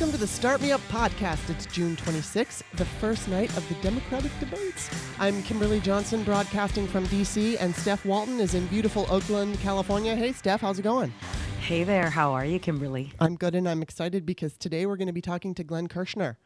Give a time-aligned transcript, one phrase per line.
[0.00, 1.50] Welcome to the Start Me Up podcast.
[1.50, 4.88] It's June 26th, the first night of the Democratic debates.
[5.18, 10.16] I'm Kimberly Johnson, broadcasting from D.C., and Steph Walton is in beautiful Oakland, California.
[10.16, 11.12] Hey, Steph, how's it going?
[11.60, 13.12] Hey there, how are you, Kimberly?
[13.20, 16.38] I'm good, and I'm excited because today we're going to be talking to Glenn Kirschner,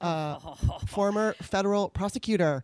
[0.00, 0.38] uh,
[0.86, 2.62] former federal prosecutor.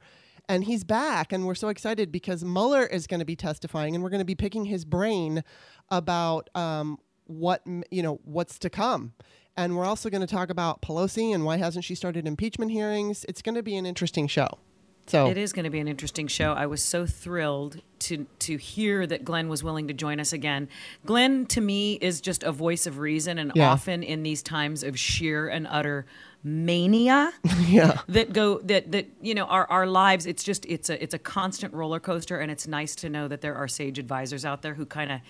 [0.48, 4.04] And he's back, and we're so excited because Mueller is going to be testifying, and
[4.04, 5.42] we're going to be picking his brain
[5.90, 9.12] about um, what you know what's to come.
[9.56, 13.24] And we're also going to talk about Pelosi and why hasn't she started impeachment hearings.
[13.28, 14.58] It's going to be an interesting show.
[15.06, 16.52] So it is going to be an interesting show.
[16.52, 20.68] I was so thrilled to to hear that Glenn was willing to join us again.
[21.04, 23.70] Glenn to me is just a voice of reason and yeah.
[23.70, 26.06] often in these times of sheer and utter
[26.42, 27.32] mania
[27.66, 28.00] yeah.
[28.08, 31.18] that go that that you know our our lives it's just it's a it's a
[31.18, 34.74] constant roller coaster and it's nice to know that there are sage advisors out there
[34.74, 35.20] who kind of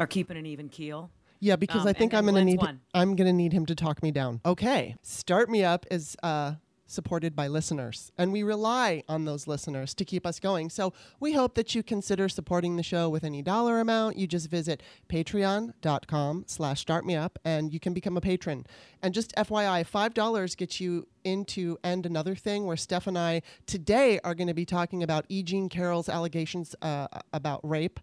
[0.00, 1.10] are keeping an even keel.
[1.40, 2.80] Yeah, because um, I think I'm to need one.
[2.94, 4.40] I'm to need him to talk me down.
[4.44, 4.94] Okay.
[5.02, 6.54] Start Me Up is uh,
[6.86, 10.68] supported by listeners, and we rely on those listeners to keep us going.
[10.68, 14.18] So we hope that you consider supporting the show with any dollar amount.
[14.18, 18.66] You just visit patreon.com slash startmeup, and you can become a patron.
[19.02, 24.20] And just FYI, $5 gets you into And Another Thing, where Steph and I today
[24.24, 25.42] are going to be talking about E.
[25.42, 27.98] Jean Carroll's allegations uh, about rape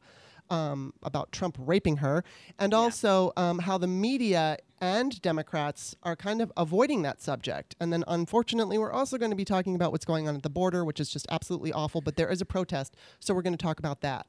[0.50, 2.24] um, about Trump raping her,
[2.60, 2.78] and yeah.
[2.78, 7.76] also um, how the media and Democrats are kind of avoiding that subject.
[7.80, 10.50] And then, unfortunately, we're also going to be talking about what's going on at the
[10.50, 12.02] border, which is just absolutely awful.
[12.02, 14.28] But there is a protest, so we're going to talk about that.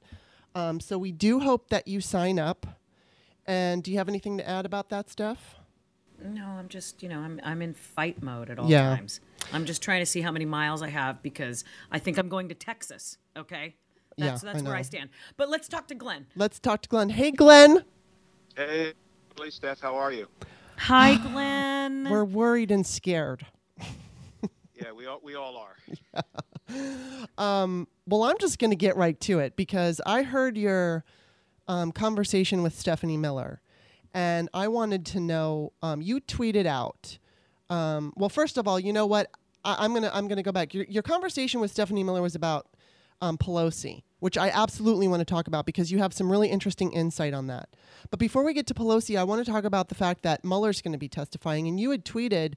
[0.54, 2.66] Um, so we do hope that you sign up.
[3.46, 5.56] And do you have anything to add about that, Steph?
[6.22, 8.96] No, I'm just, you know, I'm I'm in fight mode at all yeah.
[8.96, 9.20] times.
[9.52, 12.48] I'm just trying to see how many miles I have because I think I'm going
[12.48, 13.18] to Texas.
[13.36, 13.76] Okay.
[14.18, 15.10] That's, yeah, that's I where I stand.
[15.36, 16.26] But let's talk to Glenn.
[16.36, 17.08] Let's talk to Glenn.
[17.08, 17.84] Hey, Glenn.
[18.56, 18.92] Hey,
[19.38, 19.80] Please, Steph.
[19.80, 20.26] How are you?
[20.78, 22.08] Hi, Glenn.
[22.10, 23.46] We're worried and scared.
[24.74, 25.76] yeah, we all, we all are.
[26.70, 27.24] Yeah.
[27.38, 31.04] Um, well, I'm just going to get right to it because I heard your
[31.66, 33.62] um, conversation with Stephanie Miller,
[34.12, 35.72] and I wanted to know.
[35.82, 37.18] Um, you tweeted out.
[37.70, 39.30] Um, well, first of all, you know what?
[39.64, 40.74] I, am gonna I'm gonna go back.
[40.74, 42.66] Your, your conversation with Stephanie Miller was about
[43.22, 46.92] um, Pelosi, which I absolutely want to talk about because you have some really interesting
[46.92, 47.68] insight on that.
[48.10, 50.82] But before we get to Pelosi, I want to talk about the fact that Mueller's
[50.82, 52.54] going to be testifying, and you had tweeted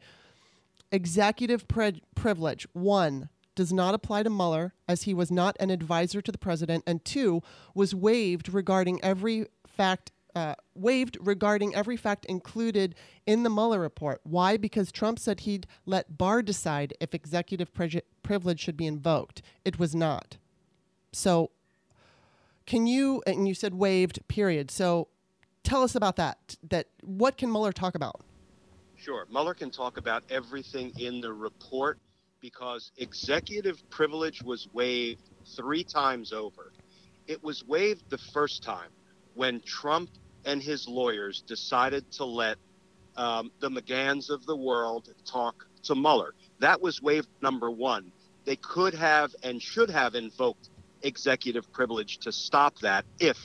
[0.92, 6.22] executive pre- privilege, one, does not apply to Mueller as he was not an advisor
[6.22, 7.42] to the president, and two,
[7.76, 10.12] was waived regarding every fact.
[10.34, 12.96] Uh, waived regarding every fact included
[13.28, 14.22] in the Mueller report.
[14.24, 14.56] Why?
[14.56, 17.70] Because Trump said he'd let Barr decide if executive
[18.24, 19.42] privilege should be invoked.
[19.66, 20.38] It was not.
[21.14, 21.52] So,
[22.66, 24.72] can you, and you said waived, period.
[24.72, 25.08] So,
[25.64, 26.56] tell us about that.
[26.70, 28.22] That What can Mueller talk about?
[28.96, 29.26] Sure.
[29.32, 32.00] Mueller can talk about everything in the report
[32.40, 36.72] because executive privilege was waived three times over.
[37.28, 38.90] It was waived the first time
[39.36, 40.10] when Trump
[40.46, 42.58] and his lawyers decided to let
[43.16, 46.34] um, the McGahns of the world talk to Mueller.
[46.60, 48.12] That was waived number one.
[48.46, 50.70] They could have and should have invoked
[51.04, 53.38] executive privilege to stop that if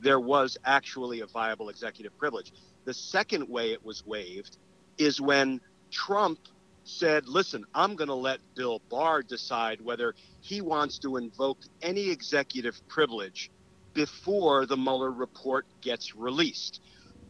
[0.00, 2.52] there was actually a viable executive privilege.
[2.84, 4.58] The second way it was waived
[4.98, 5.60] is when
[5.90, 6.38] Trump
[6.84, 12.10] said, listen, I'm going to let Bill Barr decide whether he wants to invoke any
[12.10, 13.50] executive privilege
[13.94, 16.80] before the Mueller report gets released.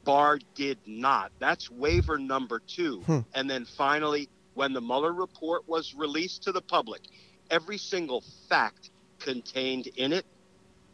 [0.05, 1.31] Barr did not.
[1.39, 3.01] That's waiver number two.
[3.07, 3.21] Hmm.
[3.35, 7.03] And then finally, when the Mueller report was released to the public,
[7.51, 8.91] every single fact
[9.25, 10.27] contained in it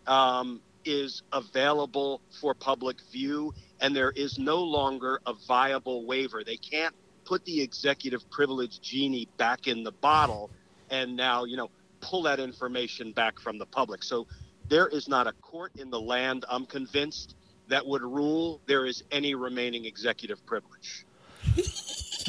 [0.06, 6.42] um, is available for public view, and there is no longer a viable waiver.
[6.44, 10.50] They can't put the executive privilege genie back in the bottle
[10.91, 14.03] and now, you know, pull that information back from the public.
[14.03, 14.27] So
[14.68, 17.36] there is not a court in the land, I'm convinced,
[17.68, 21.04] that would rule there is any remaining executive privilege.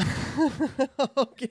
[1.18, 1.48] okay.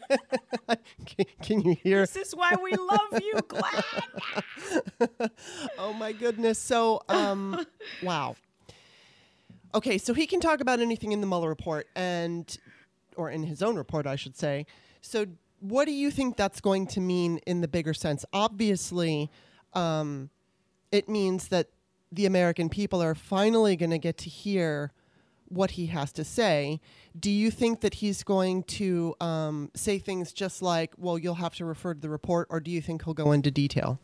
[1.06, 2.00] can, can, you hear?
[2.00, 5.30] This is why we love you, Glenn.
[5.78, 6.58] oh my goodness.
[6.58, 7.64] So, um,
[8.02, 8.36] wow.
[9.74, 12.56] Okay, so he can talk about anything in the Mueller report and,
[13.16, 14.66] or in his own report, I should say.
[15.00, 15.26] So,
[15.60, 18.24] what do you think that's going to mean in the bigger sense?
[18.32, 19.30] Obviously,
[19.74, 20.30] um,
[20.90, 21.68] it means that
[22.10, 24.92] the American people are finally going to get to hear
[25.50, 26.80] what he has to say.
[27.18, 31.54] Do you think that he's going to um, say things just like, well, you'll have
[31.56, 34.00] to refer to the report, or do you think he'll go into detail?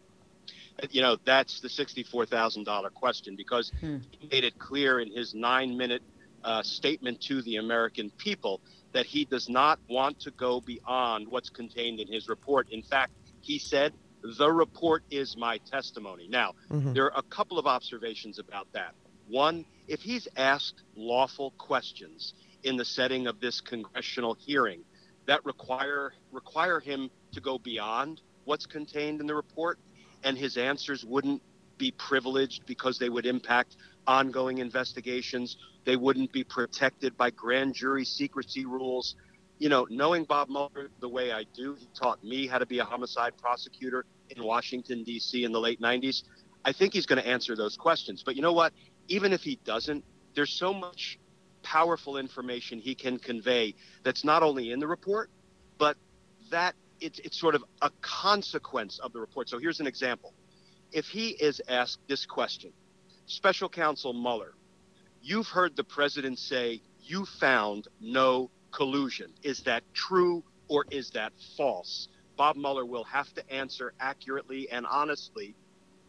[0.90, 3.98] You know, that's the $64,000 question because hmm.
[4.10, 6.02] he made it clear in his nine minute
[6.44, 8.60] uh, statement to the American people
[8.92, 12.68] that he does not want to go beyond what's contained in his report.
[12.70, 13.94] In fact, he said,
[14.38, 16.28] the report is my testimony.
[16.28, 16.92] Now, mm-hmm.
[16.92, 18.94] there are a couple of observations about that.
[19.28, 24.82] One, if he's asked lawful questions in the setting of this congressional hearing
[25.26, 29.78] that require require him to go beyond what's contained in the report,
[30.24, 31.42] and his answers wouldn't
[31.78, 35.56] be privileged because they would impact ongoing investigations.
[35.84, 39.16] They wouldn't be protected by grand jury secrecy rules.
[39.58, 42.78] You know, knowing Bob Mueller the way I do, he taught me how to be
[42.78, 45.44] a homicide prosecutor in Washington, D.C.
[45.44, 46.22] in the late 90s.
[46.64, 48.22] I think he's going to answer those questions.
[48.24, 48.72] But you know what?
[49.08, 50.04] Even if he doesn't,
[50.34, 51.18] there's so much
[51.62, 53.74] powerful information he can convey
[54.04, 55.30] that's not only in the report,
[55.78, 55.96] but
[56.50, 59.48] that it's, it's sort of a consequence of the report.
[59.48, 60.32] So here's an example.
[60.92, 62.72] If he is asked this question,
[63.26, 64.54] Special Counsel Mueller,
[65.20, 69.32] you've heard the president say you found no collusion.
[69.42, 72.08] Is that true or is that false?
[72.36, 75.56] Bob Mueller will have to answer accurately and honestly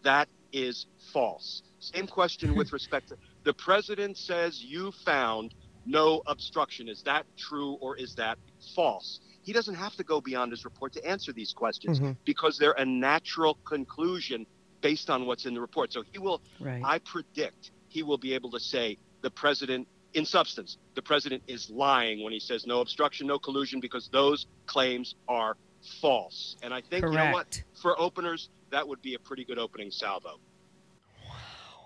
[0.04, 1.64] that is false.
[1.80, 5.54] Same question with respect to the president says you found
[5.86, 6.90] no obstruction.
[6.90, 8.38] Is that true or is that
[8.76, 9.22] false?
[9.42, 12.12] He doesn't have to go beyond his report to answer these questions mm-hmm.
[12.26, 14.46] because they're a natural conclusion
[14.82, 15.94] based on what's in the report.
[15.94, 16.82] So he will, right.
[16.84, 21.70] I predict, he will be able to say the president, in substance, the president is
[21.70, 25.56] lying when he says no obstruction, no collusion, because those claims are
[26.02, 26.58] false.
[26.62, 27.14] And I think, Correct.
[27.14, 30.40] you know what, for openers, that would be a pretty good opening salvo.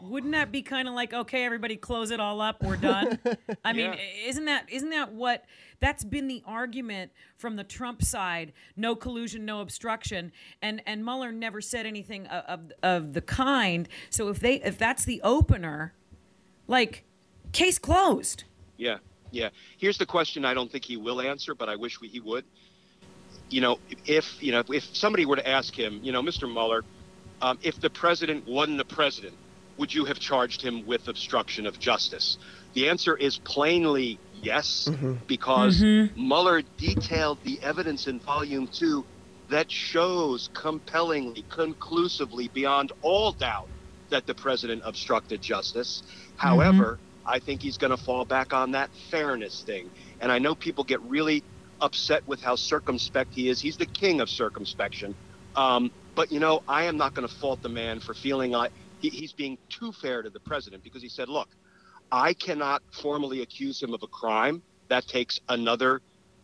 [0.01, 3.19] Wouldn't that be kind of like okay, everybody, close it all up, we're done?
[3.63, 4.27] I mean, yeah.
[4.27, 5.45] isn't that isn't that what
[5.79, 8.53] that's been the argument from the Trump side?
[8.75, 10.31] No collusion, no obstruction,
[10.61, 13.87] and and Mueller never said anything of of, of the kind.
[14.09, 15.93] So if they if that's the opener,
[16.67, 17.03] like
[17.51, 18.45] case closed.
[18.77, 18.97] Yeah,
[19.29, 19.49] yeah.
[19.77, 22.45] Here's the question I don't think he will answer, but I wish we, he would.
[23.51, 26.51] You know, if you know if somebody were to ask him, you know, Mr.
[26.51, 26.83] Mueller,
[27.41, 29.35] um, if the president wasn't the president
[29.81, 32.37] would you have charged him with obstruction of justice?
[32.73, 35.15] The answer is plainly yes, mm-hmm.
[35.27, 36.27] because mm-hmm.
[36.27, 39.03] Mueller detailed the evidence in volume two
[39.49, 43.67] that shows compellingly, conclusively, beyond all doubt,
[44.09, 46.03] that the president obstructed justice.
[46.05, 46.37] Mm-hmm.
[46.37, 49.89] However, I think he's going to fall back on that fairness thing.
[50.19, 51.43] And I know people get really
[51.81, 53.59] upset with how circumspect he is.
[53.59, 55.15] He's the king of circumspection.
[55.55, 58.71] Um, but, you know, I am not going to fault the man for feeling like
[58.99, 61.49] he, he's being too fair to the president because he said, look,
[62.11, 64.61] I cannot formally accuse him of a crime.
[64.89, 66.01] That takes another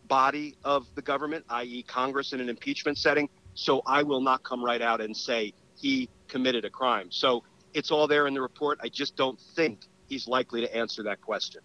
[0.08, 3.28] body of the government, i.e., Congress, in an impeachment setting.
[3.54, 7.10] So I will not come right out and say he committed a crime.
[7.10, 7.44] So
[7.74, 8.78] it's all there in the report.
[8.82, 11.60] I just don't think he's likely to answer that question.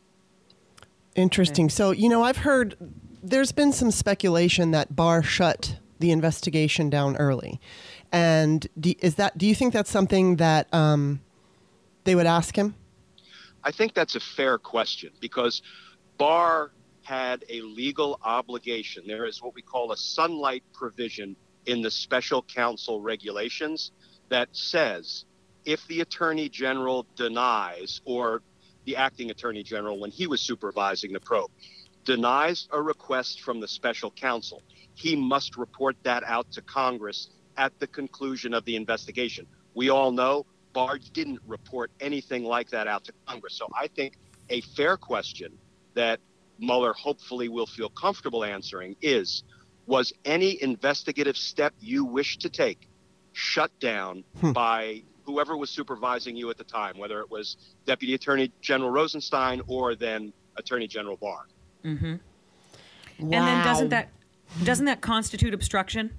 [1.16, 1.70] Interesting.
[1.70, 2.75] So, you know, I've heard
[3.24, 7.60] there's been some speculation that Barr shut the investigation down early.
[8.12, 9.38] And do, is that?
[9.38, 11.22] Do you think that's something that um,
[12.04, 12.75] they would ask him?
[13.64, 15.62] I think that's a fair question because
[16.18, 16.72] Barr
[17.02, 19.06] had a legal obligation.
[19.08, 23.92] There is what we call a sunlight provision in the special counsel regulations
[24.30, 25.25] that says
[25.65, 28.42] if the attorney general denies, or
[28.86, 31.50] the acting attorney general when he was supervising the probe,
[32.05, 34.62] denies a request from the special counsel,
[34.95, 39.45] he must report that out to Congress at the conclusion of the investigation.
[39.74, 43.55] We all know Barr didn't report anything like that out to Congress.
[43.55, 44.17] So I think
[44.50, 45.57] a fair question
[45.93, 46.19] that
[46.60, 49.43] Mueller hopefully will feel comfortable answering is
[49.86, 52.88] Was any investigative step you wish to take
[53.33, 54.51] shut down hmm.
[54.51, 59.62] by whoever was supervising you at the time, whether it was Deputy Attorney General Rosenstein
[59.67, 61.48] or then Attorney General Barr?
[61.84, 62.12] Mm-hmm.
[62.12, 62.18] Wow.
[63.20, 64.10] And then doesn't that
[64.63, 66.12] doesn't that constitute obstruction?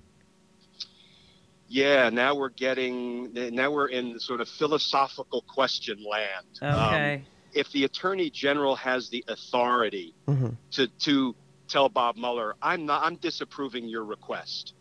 [1.74, 6.46] yeah, now we're getting now we're in sort of philosophical question land.
[6.62, 7.14] Okay.
[7.14, 10.50] Um, if the attorney general has the authority mm-hmm.
[10.72, 11.34] to to
[11.68, 14.74] tell Bob Mueller, I'm not I'm disapproving your request,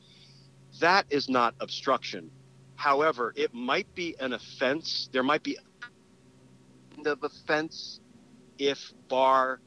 [0.82, 2.30] that is not obstruction.
[2.75, 5.10] However, it might be an offense.
[5.12, 5.58] There might be
[7.06, 8.00] of offense
[8.60, 9.60] if Barr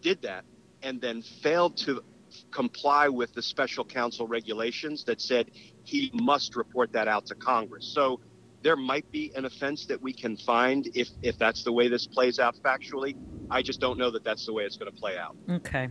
[0.00, 0.44] did that
[0.82, 2.02] and then failed to
[2.50, 5.50] comply with the special counsel regulations that said
[5.84, 7.86] he must report that out to Congress.
[7.86, 8.20] So
[8.62, 12.06] there might be an offense that we can find if if that's the way this
[12.06, 13.16] plays out factually.
[13.50, 15.36] I just don't know that that's the way it's going to play out.
[15.50, 15.90] Okay.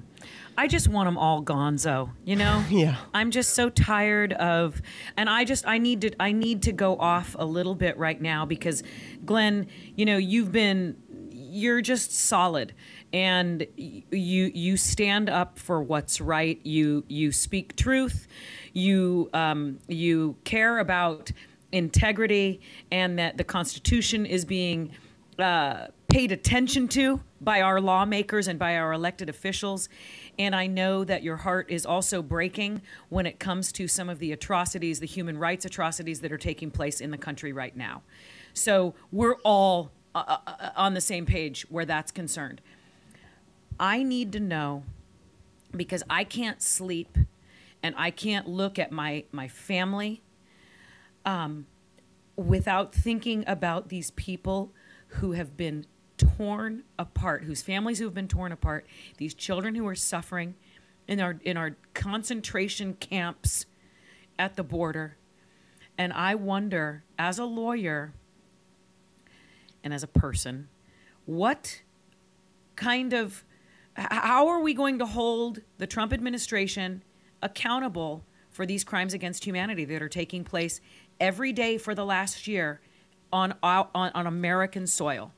[0.58, 2.64] I just want them all gonzo, you know?
[2.72, 2.98] yeah.
[3.14, 4.82] I'm just so tired of
[5.16, 8.20] and I just I need to I need to go off a little bit right
[8.20, 8.84] now because
[9.26, 10.98] Glenn, you know, you've been
[11.32, 12.74] you're just solid
[13.14, 18.28] and you you stand up for what's right you you speak truth
[18.74, 21.32] you um, you care about
[21.72, 24.92] integrity and that the constitution is being
[25.40, 29.90] uh, paid attention to by our lawmakers and by our elected officials
[30.40, 34.20] and I know that your heart is also breaking when it comes to some of
[34.20, 38.02] the atrocities, the human rights atrocities that are taking place in the country right now.
[38.54, 42.60] So we're all uh, uh, uh, on the same page where that's concerned.
[43.82, 44.84] I need to know
[45.76, 47.18] because I can't sleep
[47.82, 50.22] and I can't look at my my family
[51.26, 51.66] um,
[52.36, 54.72] without thinking about these people
[55.08, 58.86] who have been torn apart, whose families who have been torn apart,
[59.18, 60.54] these children who are suffering
[61.08, 63.66] in our in our concentration camps
[64.38, 65.18] at the border.
[65.98, 68.14] And I wonder, as a lawyer
[69.84, 70.70] and as a person,
[71.26, 71.82] what
[72.76, 73.44] kind of
[73.96, 77.04] how are we going to hold the Trump administration
[77.42, 80.82] accountable for these crimes against humanity that are taking place
[81.20, 82.82] every day for the last year
[83.32, 85.32] on on, on American soil?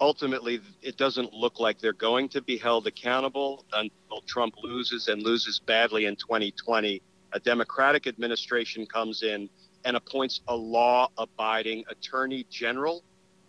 [0.00, 5.22] ultimately it doesn't look like they're going to be held accountable until Trump loses and
[5.22, 7.02] loses badly in 2020.
[7.32, 9.48] A Democratic administration comes in
[9.84, 13.02] and appoints a law abiding attorney general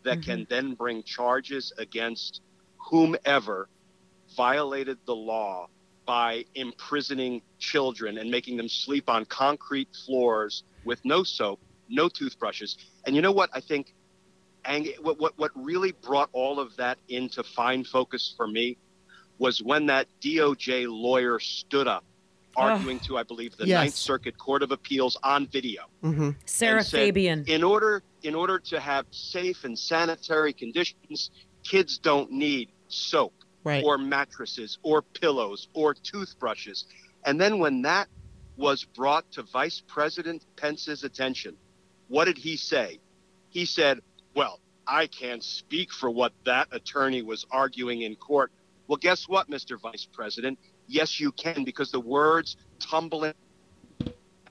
[0.04, 0.30] that mm-hmm.
[0.30, 2.42] can then bring charges against
[2.90, 3.70] whomever
[4.36, 5.68] violated the law
[6.06, 12.78] by imprisoning children and making them sleep on concrete floors with no soap, no toothbrushes.
[13.06, 13.94] And you know what I think
[14.66, 18.78] and what, what, what really brought all of that into fine focus for me
[19.38, 22.04] was when that DOJ lawyer stood up
[22.56, 23.80] arguing to, I believe, the yes.
[23.80, 25.84] Ninth Circuit Court of Appeals on video.
[26.04, 26.32] Mm-hmm.
[26.46, 27.44] Sarah said, Fabian.
[27.48, 31.30] In order, in order to have safe and sanitary conditions,
[31.64, 33.84] kids don't need soap right.
[33.84, 36.86] or mattresses or pillows or toothbrushes.
[37.26, 38.08] And then when that
[38.56, 41.56] was brought to Vice President Pence's attention,
[42.08, 43.00] what did he say?
[43.50, 44.00] He said,
[44.36, 48.52] well, I can't speak for what that attorney was arguing in court.
[48.88, 49.80] Well, guess what, Mr.
[49.80, 50.58] Vice President?
[50.88, 53.34] Yes, you can, because the words tumbling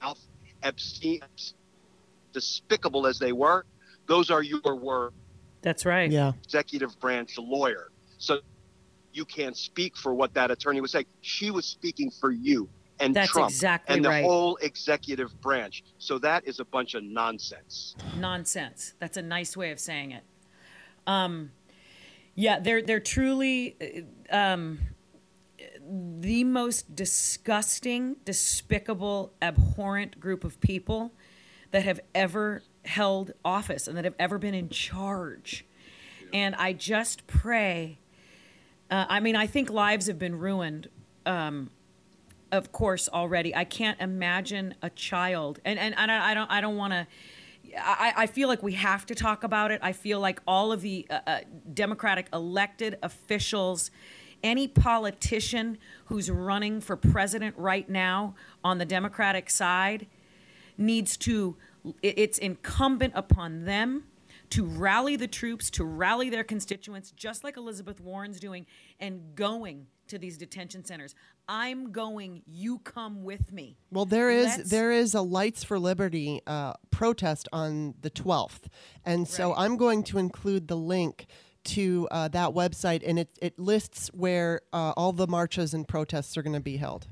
[0.03, 0.21] mouth,
[0.63, 1.23] obscene,
[2.33, 3.65] despicable as they were,
[4.07, 5.15] those are your words.
[5.63, 6.11] That's right.
[6.11, 6.33] Yeah.
[6.45, 7.89] Executive branch lawyer.
[8.19, 8.39] So
[9.13, 11.07] you can't speak for what that attorney was saying.
[11.21, 12.69] She was speaking for you
[13.01, 14.25] and That's Trump exactly and the right.
[14.25, 15.85] whole executive branch.
[15.99, 17.97] So that is a bunch of nonsense.
[18.19, 18.95] Nonsense.
[18.99, 20.23] That's a nice way of saying it.
[21.07, 21.53] Um,
[22.35, 24.79] yeah, they're they're truly uh, um,
[26.21, 31.13] the most disgusting, despicable, abhorrent group of people
[31.71, 35.65] that have ever held office and that have ever been in charge.
[36.33, 37.99] And I just pray.
[38.91, 40.89] Uh, I mean, I think lives have been ruined
[41.27, 41.71] um,
[42.53, 46.77] of course already i can't imagine a child and and, and i don't i don't
[46.77, 47.07] want to
[47.79, 49.81] I, I feel like we have to talk about it.
[49.83, 51.41] I feel like all of the uh, uh,
[51.75, 53.91] Democratic elected officials,
[54.43, 55.77] any politician
[56.07, 60.07] who's running for president right now on the Democratic side,
[60.79, 61.57] needs to,
[62.03, 64.05] it's incumbent upon them
[64.51, 68.67] to rally the troops, to rally their constituents, just like Elizabeth Warren's doing,
[69.01, 71.15] and going to these detention centers.
[71.49, 72.43] I'm going.
[72.47, 73.79] You come with me.
[73.91, 78.69] Well, there is there is a Lights for Liberty uh, protest on the 12th,
[79.05, 79.55] and so.
[79.57, 81.27] I'm going to include the link
[81.65, 86.37] to uh, that website, and it it lists where uh, all the marches and protests
[86.37, 87.07] are going to be held.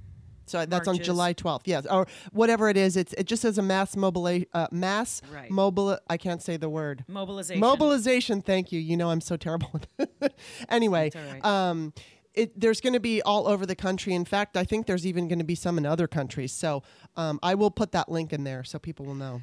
[0.46, 1.00] So that's Marches.
[1.00, 1.62] on July 12th.
[1.64, 2.96] Yes, or whatever it is.
[2.96, 5.50] It's it just says a mass mobili- uh, mass right.
[5.50, 5.98] mobile.
[6.08, 7.04] I can't say the word.
[7.08, 7.60] Mobilization.
[7.60, 8.42] Mobilization.
[8.42, 8.80] Thank you.
[8.80, 9.80] You know I'm so terrible.
[10.68, 11.44] anyway, right.
[11.44, 11.92] um,
[12.34, 14.12] it, there's going to be all over the country.
[14.14, 16.52] In fact, I think there's even going to be some in other countries.
[16.52, 16.82] So
[17.16, 19.42] um, I will put that link in there so people will know.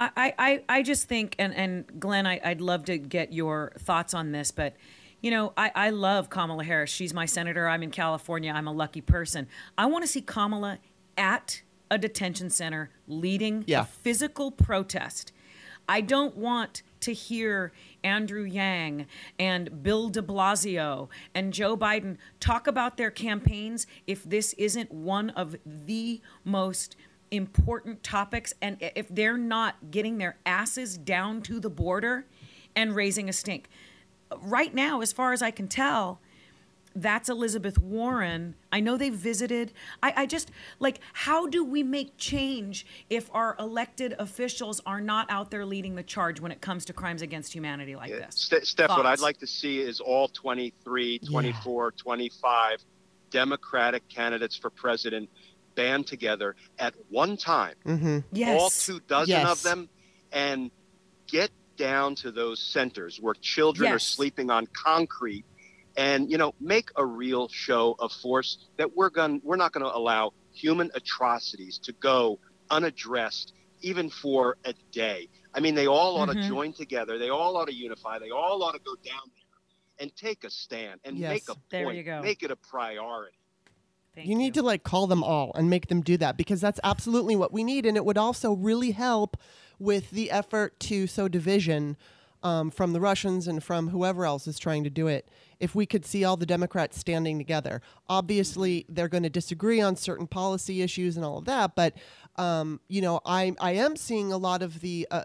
[0.00, 4.14] I, I, I just think, and, and Glenn, I, I'd love to get your thoughts
[4.14, 4.76] on this, but
[5.20, 6.90] you know, I, I love Kamala Harris.
[6.90, 7.68] She's my senator.
[7.68, 8.52] I'm in California.
[8.54, 9.48] I'm a lucky person.
[9.76, 10.78] I want to see Kamala
[11.16, 13.80] at a detention center leading yeah.
[13.80, 15.32] a physical protest.
[15.88, 17.72] I don't want to hear
[18.04, 19.06] Andrew Yang
[19.38, 25.30] and Bill de Blasio and Joe Biden talk about their campaigns if this isn't one
[25.30, 26.96] of the most
[27.30, 32.26] important topics and if they're not getting their asses down to the border
[32.76, 33.68] and raising a stink.
[34.36, 36.20] Right now, as far as I can tell,
[36.94, 38.54] that's Elizabeth Warren.
[38.72, 39.72] I know they visited.
[40.02, 45.30] I, I, just like, how do we make change if our elected officials are not
[45.30, 48.34] out there leading the charge when it comes to crimes against humanity like this?
[48.34, 48.96] Ste- Steph, Thoughts?
[48.96, 52.02] what I'd like to see is all 23, 24, yeah.
[52.02, 52.84] 25
[53.30, 55.28] Democratic candidates for president
[55.74, 58.18] band together at one time, mm-hmm.
[58.32, 58.60] yes.
[58.60, 59.48] all two dozen yes.
[59.48, 59.88] of them,
[60.32, 60.72] and
[61.28, 63.96] get down to those centers where children yes.
[63.96, 65.44] are sleeping on concrete
[65.96, 69.84] and you know make a real show of force that we're going we're not going
[69.84, 72.38] to allow human atrocities to go
[72.70, 76.40] unaddressed even for a day i mean they all ought mm-hmm.
[76.40, 80.00] to join together they all ought to unify they all ought to go down there
[80.00, 81.30] and take a stand and yes.
[81.30, 82.20] make a point there you go.
[82.22, 83.36] make it a priority
[84.16, 86.80] you, you need to like call them all and make them do that because that's
[86.84, 89.36] absolutely what we need and it would also really help
[89.78, 91.96] with the effort to sow division
[92.42, 95.28] um, from the Russians and from whoever else is trying to do it.
[95.58, 99.96] If we could see all the Democrats standing together, obviously they're going to disagree on
[99.96, 101.74] certain policy issues and all of that.
[101.74, 101.94] But
[102.36, 105.06] um, you know, I I am seeing a lot of the.
[105.10, 105.24] Uh,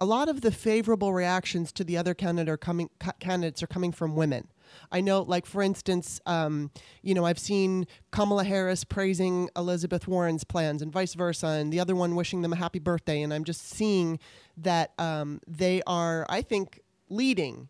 [0.00, 3.90] a lot of the favorable reactions to the other candidate are coming, candidates are coming
[3.90, 4.46] from women.
[4.90, 6.70] I know, like for instance, um,
[7.02, 11.80] you know, I've seen Kamala Harris praising Elizabeth Warren's plans and vice versa, and the
[11.80, 13.22] other one wishing them a happy birthday.
[13.22, 14.18] And I'm just seeing
[14.56, 17.68] that um, they are, I think, leading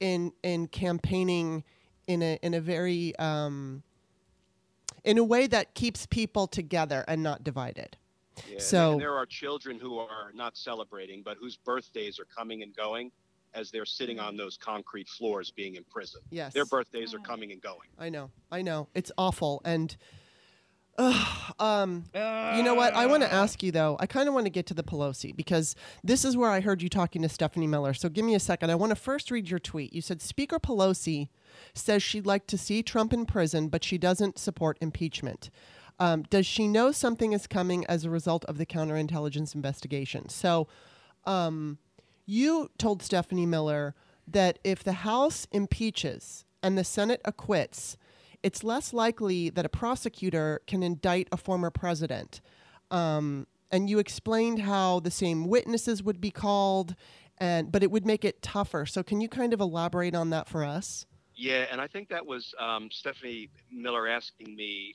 [0.00, 1.64] in in campaigning
[2.06, 3.82] in a in a very um,
[5.04, 7.96] in a way that keeps people together and not divided.
[8.50, 12.62] Yeah, so and there are children who are not celebrating, but whose birthdays are coming
[12.62, 13.10] and going
[13.54, 16.20] as they're sitting on those concrete floors being in prison.
[16.30, 16.52] Yes.
[16.52, 17.88] Their birthdays are coming and going.
[17.98, 18.30] I know.
[18.50, 18.88] I know.
[18.94, 19.62] It's awful.
[19.64, 19.96] And
[20.98, 22.94] uh, um, you know what?
[22.94, 23.96] I want to ask you though.
[24.00, 26.82] I kind of want to get to the Pelosi because this is where I heard
[26.82, 27.94] you talking to Stephanie Miller.
[27.94, 28.70] So give me a second.
[28.70, 29.92] I want to first read your tweet.
[29.92, 31.28] You said Speaker Pelosi
[31.74, 35.50] says she'd like to see Trump in prison, but she doesn't support impeachment.
[35.98, 40.28] Um, does she know something is coming as a result of the counterintelligence investigation?
[40.28, 40.68] So,
[41.24, 41.78] um,
[42.26, 43.94] you told Stephanie Miller
[44.26, 47.96] that if the House impeaches and the Senate acquits,
[48.42, 52.40] it's less likely that a prosecutor can indict a former president.
[52.90, 56.94] Um, and you explained how the same witnesses would be called,
[57.38, 58.86] and but it would make it tougher.
[58.86, 61.06] So can you kind of elaborate on that for us?
[61.34, 64.94] Yeah, and I think that was um, Stephanie Miller asking me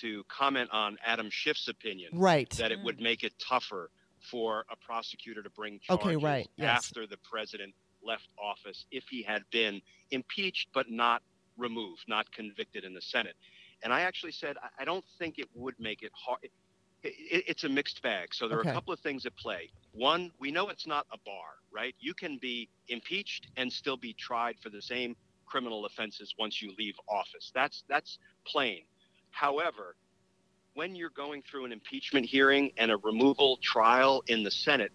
[0.00, 2.48] to comment on Adam Schiff's opinion, right?
[2.50, 3.90] That it would make it tougher
[4.22, 6.48] for a prosecutor to bring charges okay, right.
[6.56, 6.68] yes.
[6.68, 9.80] after the president left office if he had been
[10.10, 11.22] impeached but not
[11.56, 13.34] removed, not convicted in the Senate.
[13.82, 16.38] And I actually said, I don't think it would make it hard.
[16.42, 16.52] It,
[17.02, 18.32] it, it's a mixed bag.
[18.32, 18.68] So there okay.
[18.68, 19.70] are a couple of things at play.
[19.92, 21.94] One, we know it's not a bar, right?
[21.98, 26.72] You can be impeached and still be tried for the same criminal offenses once you
[26.78, 27.50] leave office.
[27.54, 28.82] That's that's plain.
[29.32, 29.96] However,
[30.74, 34.92] when you're going through an impeachment hearing and a removal trial in the Senate,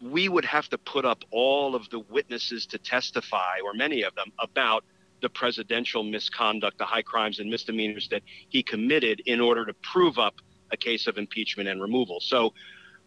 [0.00, 4.14] we would have to put up all of the witnesses to testify, or many of
[4.14, 4.84] them, about
[5.22, 10.18] the presidential misconduct, the high crimes and misdemeanors that he committed in order to prove
[10.18, 10.34] up
[10.72, 12.20] a case of impeachment and removal.
[12.20, 12.52] So,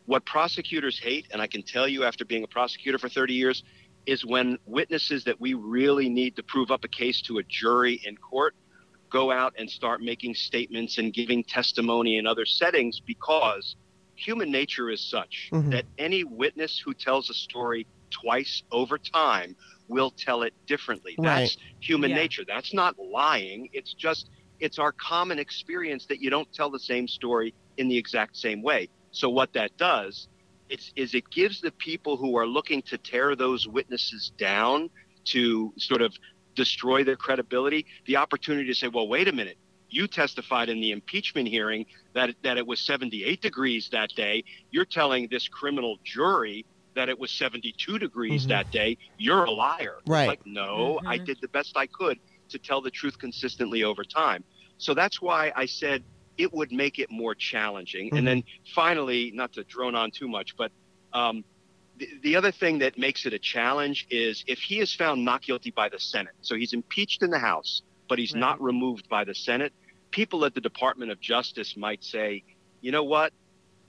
[0.05, 3.63] what prosecutors hate, and I can tell you after being a prosecutor for 30 years,
[4.07, 8.01] is when witnesses that we really need to prove up a case to a jury
[8.05, 8.55] in court
[9.09, 13.75] go out and start making statements and giving testimony in other settings because
[14.15, 15.69] human nature is such mm-hmm.
[15.71, 19.55] that any witness who tells a story twice over time
[19.87, 21.15] will tell it differently.
[21.17, 21.41] Right.
[21.41, 22.17] That's human yeah.
[22.17, 22.43] nature.
[22.47, 23.69] That's not lying.
[23.73, 27.97] It's just it's our common experience that you don't tell the same story in the
[27.97, 28.89] exact same way.
[29.11, 30.27] So what that does
[30.69, 34.89] it's, is it gives the people who are looking to tear those witnesses down
[35.25, 36.13] to sort of
[36.55, 39.57] destroy their credibility, the opportunity to say, well, wait a minute,
[39.89, 44.43] you testified in the impeachment hearing that that it was 78 degrees that day.
[44.71, 48.49] You're telling this criminal jury that it was 72 degrees mm-hmm.
[48.49, 48.97] that day.
[49.17, 49.99] You're a liar.
[50.05, 50.27] Right.
[50.27, 51.07] Like, no, mm-hmm.
[51.07, 54.43] I did the best I could to tell the truth consistently over time.
[54.77, 56.03] So that's why I said
[56.37, 58.07] it would make it more challenging.
[58.07, 58.17] Mm-hmm.
[58.17, 60.71] And then finally, not to drone on too much, but
[61.13, 61.43] um,
[62.21, 65.71] the, other thing that makes it a challenge is if he is found not guilty
[65.71, 68.39] by the Senate, so he's impeached in the House, but he's right.
[68.39, 69.73] not removed by the Senate,
[70.11, 72.43] people at the Department of Justice might say,
[72.81, 73.33] you know what?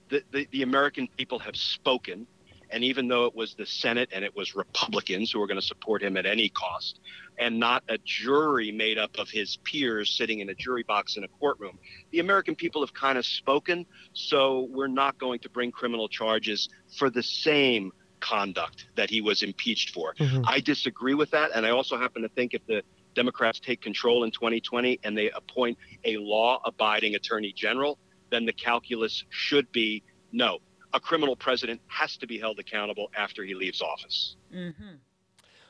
[0.09, 2.27] The, the, the American people have spoken.
[2.69, 5.65] And even though it was the Senate and it was Republicans who were going to
[5.65, 7.01] support him at any cost,
[7.37, 11.23] and not a jury made up of his peers sitting in a jury box in
[11.23, 11.77] a courtroom,
[12.11, 13.85] the American people have kind of spoken.
[14.13, 19.43] So we're not going to bring criminal charges for the same conduct that he was
[19.43, 20.13] impeached for.
[20.15, 20.43] Mm-hmm.
[20.45, 24.23] I disagree with that, and I also happen to think if the Democrats take control
[24.23, 27.97] in 2020 and they appoint a law abiding attorney general,
[28.29, 30.59] then the calculus should be no,
[30.93, 34.35] a criminal president has to be held accountable after he leaves office.
[34.53, 34.95] Mm-hmm.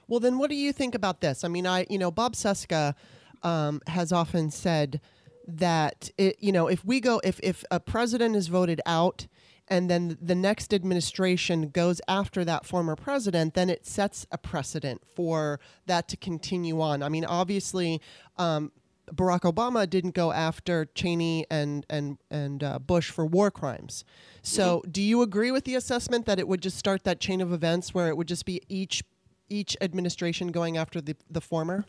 [0.07, 1.43] Well, then what do you think about this?
[1.43, 2.95] I mean, I, you know, Bob Cesca
[3.43, 4.99] um, has often said
[5.47, 9.27] that, it, you know, if we go, if, if a president is voted out,
[9.71, 15.01] and then the next administration goes after that former president, then it sets a precedent
[15.15, 17.01] for that to continue on.
[17.01, 18.01] I mean, obviously,
[18.37, 18.73] um,
[19.09, 24.03] Barack Obama didn't go after Cheney and and and uh, Bush for war crimes.
[24.41, 24.91] So, mm-hmm.
[24.91, 27.93] do you agree with the assessment that it would just start that chain of events
[27.93, 29.03] where it would just be each
[29.47, 31.85] each administration going after the the former?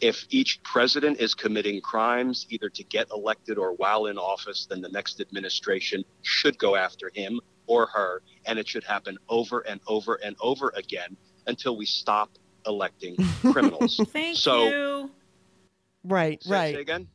[0.00, 4.80] If each president is committing crimes either to get elected or while in office, then
[4.80, 9.80] the next administration should go after him or her, and it should happen over and
[9.86, 12.30] over and over again until we stop
[12.66, 13.16] electing
[13.52, 14.00] criminals.
[14.08, 15.10] Thank so, you.
[16.04, 16.74] Right, say, right.
[16.74, 17.08] Say again.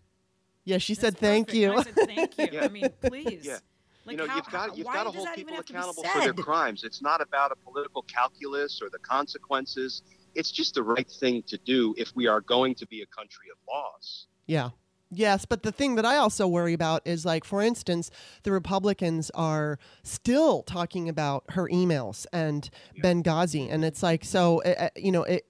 [0.66, 1.62] Yeah, she That's said thank perfect.
[1.62, 1.74] you.
[1.74, 2.48] I said thank you.
[2.52, 2.64] Yeah.
[2.66, 3.46] I mean, please.
[3.46, 3.60] Yeah.
[4.06, 6.86] Like you know, how, you've got you've got to hold people accountable for their crimes.
[6.86, 10.02] It's not about a political calculus or the consequences
[10.38, 13.48] it's just the right thing to do if we are going to be a country
[13.52, 14.28] of laws.
[14.46, 14.70] Yeah.
[15.10, 18.12] Yes, but the thing that I also worry about is like, for instance,
[18.44, 23.04] the Republicans are still talking about her emails and yeah.
[23.04, 25.46] Benghazi, and it's like, so uh, you know, it,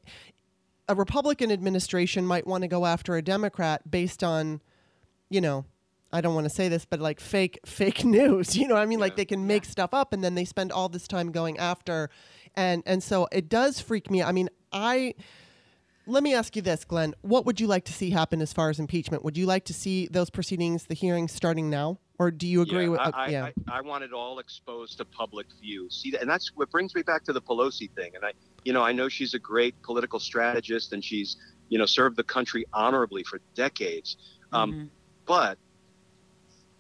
[0.87, 4.61] a Republican administration might want to go after a Democrat based on,
[5.29, 5.65] you know,
[6.13, 8.55] I don't want to say this, but like fake fake news.
[8.55, 9.05] You know, I mean, yeah.
[9.05, 9.71] like they can make yeah.
[9.71, 12.11] stuff up, and then they spend all this time going after,
[12.57, 14.21] and and so it does freak me.
[14.21, 15.13] I mean, I
[16.07, 17.13] let me ask you this, Glenn.
[17.21, 19.23] What would you like to see happen as far as impeachment?
[19.23, 22.83] Would you like to see those proceedings, the hearings, starting now, or do you agree
[22.83, 22.99] yeah, with?
[22.99, 25.89] Uh, I, yeah, I, I, want it all exposed to public view.
[25.89, 28.15] See, and that's what brings me back to the Pelosi thing.
[28.15, 28.31] And I,
[28.63, 31.37] you know, I know she's a great political strategist, and she's,
[31.69, 34.17] you know, served the country honorably for decades.
[34.51, 34.85] Um, mm-hmm.
[35.25, 35.57] But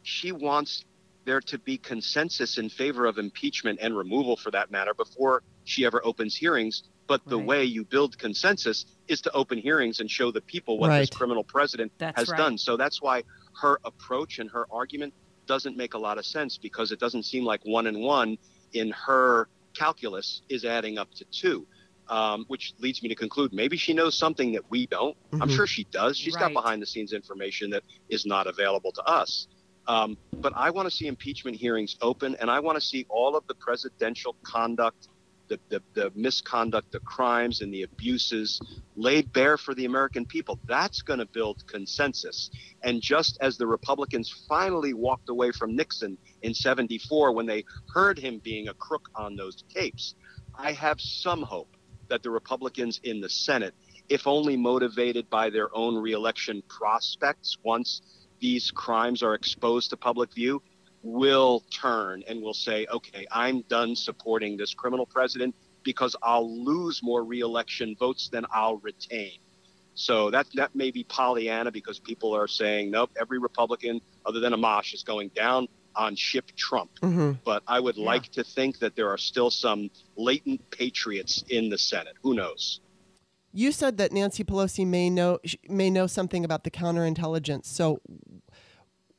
[0.03, 0.85] she wants
[1.27, 5.85] there to be consensus in favor of impeachment and removal, for that matter, before she
[5.85, 7.47] ever opens hearings but the right.
[7.47, 10.99] way you build consensus is to open hearings and show the people what right.
[10.99, 12.37] this criminal president that's has right.
[12.37, 12.57] done.
[12.57, 13.23] So that's why
[13.61, 15.13] her approach and her argument
[15.47, 18.37] doesn't make a lot of sense because it doesn't seem like one and one
[18.73, 21.65] in her calculus is adding up to two.
[22.09, 25.17] Um, which leads me to conclude maybe she knows something that we don't.
[25.31, 25.43] Mm-hmm.
[25.43, 26.17] I'm sure she does.
[26.17, 29.47] She's got behind the scenes information that is not available to us.
[29.87, 33.35] Um, but I want to see impeachment hearings open, and I want to see all
[33.35, 35.07] of the presidential conduct
[35.47, 38.59] the, the, the misconduct, the crimes, and the abuses
[38.95, 40.59] laid bare for the American people.
[40.67, 42.49] That's going to build consensus.
[42.83, 48.19] And just as the Republicans finally walked away from Nixon in 74 when they heard
[48.19, 50.15] him being a crook on those tapes,
[50.55, 51.75] I have some hope
[52.09, 53.73] that the Republicans in the Senate,
[54.09, 58.01] if only motivated by their own reelection prospects once
[58.39, 60.61] these crimes are exposed to public view,
[61.03, 67.01] will turn and will say, okay, I'm done supporting this criminal president because I'll lose
[67.01, 69.39] more reelection votes than I'll retain.
[69.93, 74.53] So that that may be Pollyanna because people are saying, nope, every Republican other than
[74.53, 76.91] Amash is going down on ship Trump.
[77.01, 77.31] Mm-hmm.
[77.43, 78.05] But I would yeah.
[78.05, 82.13] like to think that there are still some latent patriots in the Senate.
[82.21, 82.79] Who knows?
[83.57, 87.65] You said that Nancy Pelosi may know may know something about the counterintelligence.
[87.65, 88.01] So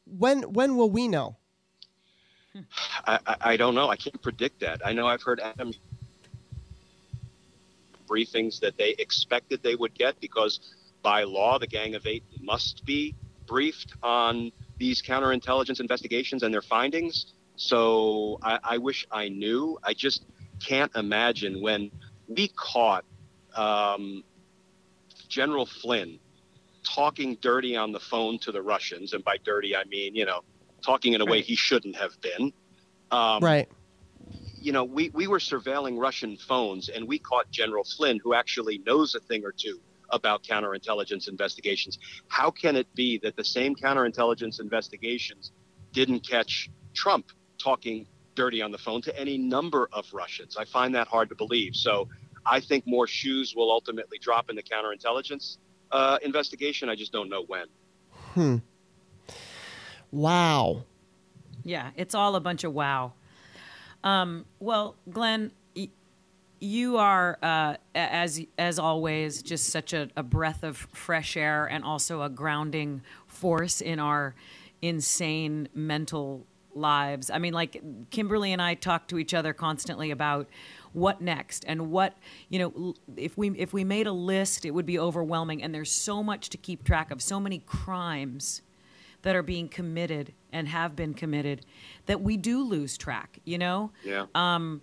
[0.05, 1.39] when when will we know?
[3.05, 3.89] I, I, don't know.
[3.89, 4.81] I can't predict that.
[4.85, 5.73] I know I've heard Adam
[8.07, 10.61] briefings that they expected they would get because
[11.03, 16.63] by law the Gang of Eight must be briefed on these counterintelligence investigations and their
[16.63, 17.35] findings.
[17.57, 19.81] So I, I wish I knew.
[19.83, 20.23] I just
[20.65, 21.91] can't imagine when
[22.29, 23.05] we caught
[23.57, 24.23] um,
[25.29, 26.19] General Flynn
[26.85, 30.41] talking dirty on the phone to the Russians, and by dirty I mean you know
[30.83, 32.53] talking in a way he shouldn't have been.
[33.11, 33.69] Um, right.
[34.61, 38.79] You know, we, we were surveilling Russian phones and we caught General Flynn, who actually
[38.79, 41.99] knows a thing or two about counterintelligence investigations.
[42.29, 45.53] How can it be that the same counterintelligence investigations
[45.93, 47.27] didn't catch Trump
[47.63, 50.57] talking dirty on the phone to any number of Russians?
[50.57, 51.77] I find that hard to believe.
[51.77, 52.09] So
[52.51, 55.59] I think more shoes will ultimately drop in the counterintelligence
[55.93, 56.89] uh, investigation.
[56.89, 57.67] I just don't know when.
[58.35, 58.57] Hmm.
[60.11, 60.85] Wow.
[61.65, 63.13] Yeah, it's all a bunch of wow.
[64.03, 65.91] Um, well, Glenn, y-
[66.61, 71.85] you are, uh, as as always, just such a, a breath of fresh air and
[71.85, 74.35] also a grounding force in our
[74.81, 76.47] insane mental
[76.79, 77.31] lives.
[77.31, 80.49] I mean, like Kimberly and I talk to each other constantly about
[80.93, 82.17] what next and what
[82.49, 85.63] you know if we if we made a list it would be overwhelming.
[85.63, 88.63] And there's so much to keep track of so many crimes
[89.23, 91.67] that are being committed and have been committed
[92.07, 93.91] that we do lose track you know?
[94.05, 94.27] Yeah.
[94.35, 94.81] Um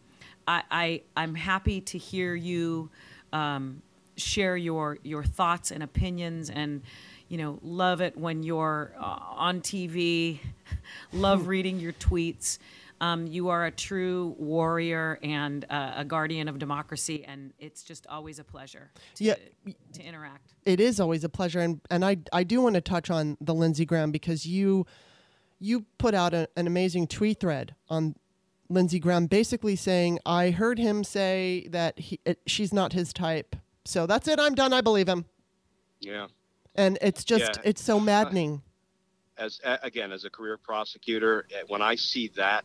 [0.48, 2.92] i, I i'm happy to hear you
[3.34, 3.82] um,
[4.18, 6.82] share your your thoughts and opinions and
[7.28, 10.40] you know love it when you're uh, on tv
[11.14, 12.60] love reading your tweets
[13.02, 18.08] um, you are a true warrior and uh, a guardian of democracy, and it's just
[18.08, 19.36] always a pleasure to, yeah.
[19.94, 20.54] to interact.
[20.64, 23.54] It is always a pleasure, and and I I do want to touch on the
[23.54, 24.86] Lindsey Graham because you
[25.60, 28.16] you put out a, an amazing tweet thread on
[28.70, 33.58] Lindsey Graham, basically saying I heard him say that he it, she's not his type,
[33.84, 34.40] so that's it.
[34.40, 34.72] I'm done.
[34.72, 35.26] I believe him.
[36.00, 36.28] Yeah.
[36.76, 37.70] And it's just yeah.
[37.70, 38.62] it's so maddening.
[39.38, 42.64] As again, as a career prosecutor, eh, when I see that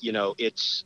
[0.00, 0.84] you know, it's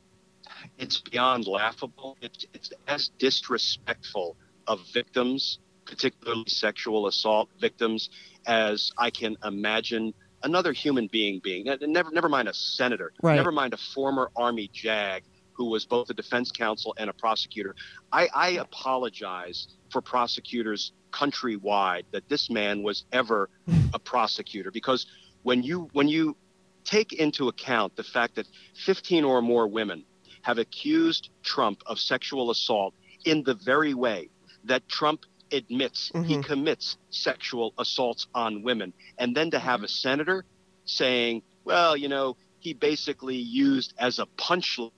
[0.78, 2.16] it's beyond laughable.
[2.20, 8.10] It's, it's as disrespectful of victims, particularly sexual assault victims,
[8.46, 11.64] as I can imagine another human being being.
[11.64, 13.12] Never, never mind a senator.
[13.22, 13.36] Right.
[13.36, 15.24] Never mind a former Army JAG
[15.62, 17.76] who was both a defense counsel and a prosecutor.
[18.10, 23.48] I, I apologize for prosecutors countrywide that this man was ever
[23.94, 25.06] a prosecutor because
[25.44, 26.36] when you when you
[26.84, 28.48] take into account the fact that
[28.86, 30.04] 15 or more women
[30.40, 32.92] have accused Trump of sexual assault
[33.24, 34.30] in the very way
[34.64, 35.20] that Trump
[35.52, 36.24] admits mm-hmm.
[36.24, 38.92] he commits sexual assaults on women.
[39.16, 40.44] And then to have a senator
[40.86, 44.90] saying, well, you know, he basically used as a punchline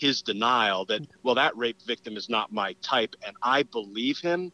[0.00, 4.50] his denial that, well, that rape victim is not my type, and I believe him.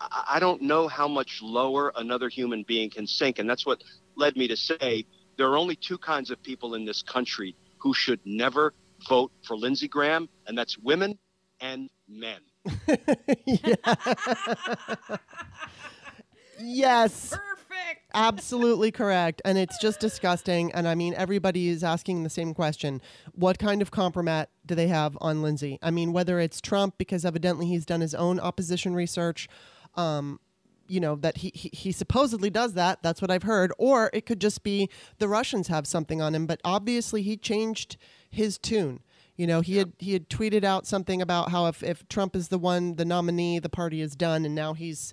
[0.00, 3.38] I don't know how much lower another human being can sink.
[3.38, 3.82] And that's what
[4.14, 5.04] led me to say
[5.36, 8.74] there are only two kinds of people in this country who should never
[9.08, 11.18] vote for Lindsey Graham, and that's women
[11.60, 12.40] and men.
[16.60, 17.36] yes.
[18.14, 19.42] Absolutely correct.
[19.44, 20.72] And it's just disgusting.
[20.72, 23.00] And I mean, everybody is asking the same question
[23.32, 25.78] What kind of compromat do they have on Lindsey?
[25.82, 29.48] I mean, whether it's Trump, because evidently he's done his own opposition research,
[29.94, 30.40] um,
[30.88, 34.24] you know that he, he, he supposedly does that that's what i've heard or it
[34.24, 37.96] could just be the russians have something on him but obviously he changed
[38.30, 39.00] his tune
[39.36, 42.48] you know he had he had tweeted out something about how if, if trump is
[42.48, 45.12] the one the nominee the party is done and now he's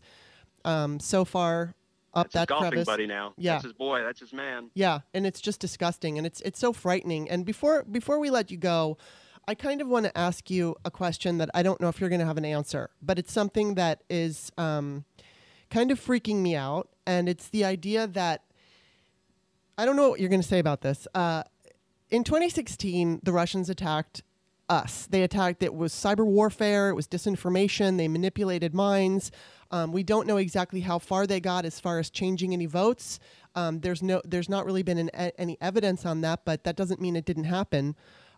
[0.65, 1.73] um, so far
[2.13, 2.85] up that's that golfing crevice.
[2.85, 6.27] buddy now yeah that's his boy that's his man yeah and it's just disgusting and
[6.27, 8.97] it's it's so frightening and before before we let you go
[9.47, 12.09] I kind of want to ask you a question that I don't know if you're
[12.09, 15.03] going to have an answer, but it's something that is um,
[15.69, 16.89] kind of freaking me out.
[17.05, 18.43] And it's the idea that
[19.77, 21.07] I don't know what you're going to say about this.
[21.13, 21.43] Uh,
[22.09, 24.21] in 2016, the Russians attacked
[24.69, 25.07] us.
[25.09, 29.31] They attacked, it was cyber warfare, it was disinformation, they manipulated minds.
[29.73, 33.19] Um, we don't know exactly how far they got as far as changing any votes.
[33.55, 36.75] Um, there's no, there's not really been an, a, any evidence on that, but that
[36.75, 37.95] doesn't mean it didn't happen.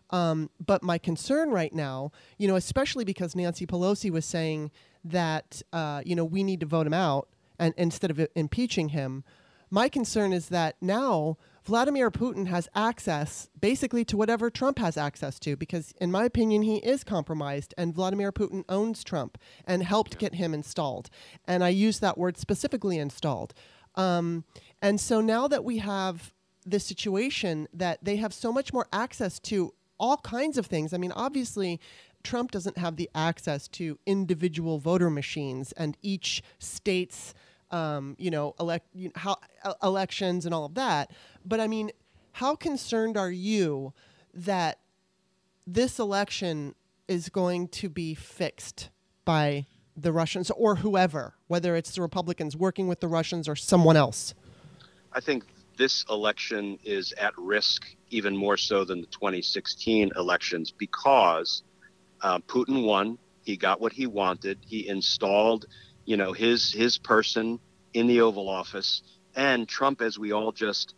[0.08, 4.70] Um, but my concern right now, you know, especially because Nancy Pelosi was saying
[5.04, 9.22] that uh, you know we need to vote him out and instead of impeaching him.
[9.70, 15.40] My concern is that now Vladimir Putin has access basically to whatever Trump has access
[15.40, 20.14] to because in my opinion he is compromised and Vladimir Putin owns Trump and helped
[20.14, 20.20] yeah.
[20.20, 21.10] get him installed.
[21.44, 23.52] And I use that word specifically installed.
[23.96, 24.44] Um,
[24.80, 26.32] and so now that we have
[26.64, 30.92] this situation that they have so much more access to all kinds of things.
[30.92, 31.80] I mean, obviously,
[32.22, 37.34] Trump doesn't have the access to individual voter machines and each state's,
[37.70, 41.10] um, you know, elect, you know, how, uh, elections and all of that.
[41.44, 41.90] But I mean,
[42.32, 43.92] how concerned are you
[44.34, 44.78] that
[45.66, 46.74] this election
[47.08, 48.90] is going to be fixed
[49.24, 53.96] by the Russians or whoever, whether it's the Republicans working with the Russians or someone
[53.96, 54.34] else?
[55.12, 55.44] I think
[55.76, 61.62] this election is at risk even more so than the 2016 elections because
[62.22, 63.18] uh, Putin won.
[63.42, 64.58] He got what he wanted.
[64.66, 65.66] He installed,
[66.06, 67.60] you know, his his person
[67.92, 69.02] in the Oval Office.
[69.34, 70.94] And Trump, as we all just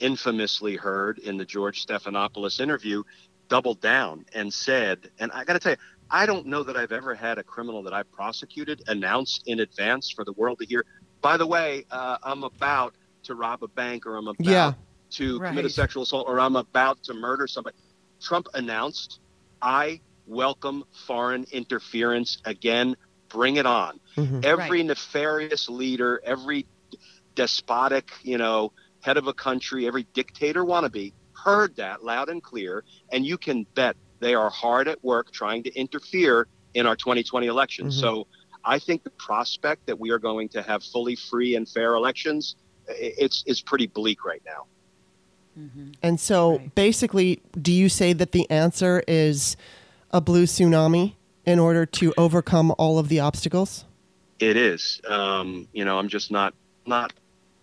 [0.00, 3.02] infamously heard in the George Stephanopoulos interview,
[3.48, 5.78] doubled down and said, and I got to tell you,
[6.10, 10.10] I don't know that I've ever had a criminal that I prosecuted announced in advance
[10.10, 10.84] for the world to hear.
[11.20, 12.94] By the way, uh, I'm about
[13.24, 14.72] to rob a bank, or I'm about yeah,
[15.12, 15.48] to right.
[15.48, 17.76] commit a sexual assault, or I'm about to murder somebody.
[18.20, 19.20] Trump announced,
[19.60, 22.96] I welcome foreign interference again.
[23.32, 23.98] Bring it on.
[24.16, 24.40] Mm-hmm.
[24.44, 24.86] Every right.
[24.86, 26.66] nefarious leader, every
[27.34, 32.84] despotic, you know, head of a country, every dictator wannabe heard that loud and clear,
[33.10, 37.46] and you can bet they are hard at work trying to interfere in our 2020
[37.46, 37.86] election.
[37.86, 38.00] Mm-hmm.
[38.00, 38.26] So
[38.64, 42.54] I think the prospect that we are going to have fully free and fair elections,
[42.86, 44.66] it's, it's pretty bleak right now.
[45.58, 45.90] Mm-hmm.
[46.02, 46.74] And so right.
[46.74, 49.56] basically, do you say that the answer is
[50.10, 51.14] a blue tsunami
[51.44, 53.84] in order to overcome all of the obstacles?
[54.38, 55.00] It is.
[55.08, 56.54] Um, you know, I'm just not
[56.86, 57.12] not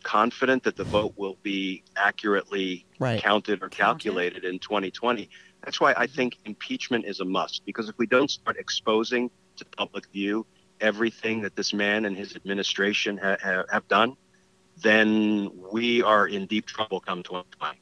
[0.04, 3.22] confident that the vote will be accurately right.
[3.22, 4.54] counted or calculated counted.
[4.54, 5.30] in 2020.
[5.64, 9.66] That's why I think impeachment is a must because if we don't start exposing to
[9.66, 10.46] public view
[10.80, 14.16] everything that this man and his administration ha- ha- have done,
[14.82, 17.78] then we are in deep trouble come 2020.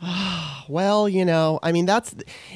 [0.68, 2.14] well, you know, I mean, that's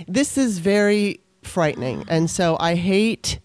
[0.09, 2.05] this is very frightening.
[2.09, 3.41] And so I hate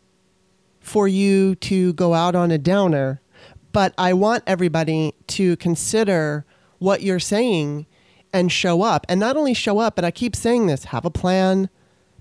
[0.79, 3.21] for you to go out on a downer,
[3.71, 6.45] but I want everybody to consider
[6.79, 7.85] what you're saying
[8.33, 9.05] and show up.
[9.09, 11.69] And not only show up, but I keep saying this have a plan,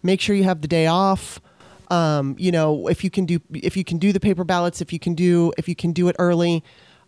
[0.03, 1.41] make sure you have the day off.
[1.89, 4.93] Um, you know, if you can do if you can do the paper ballots, if
[4.93, 6.65] you can do if you can do it early,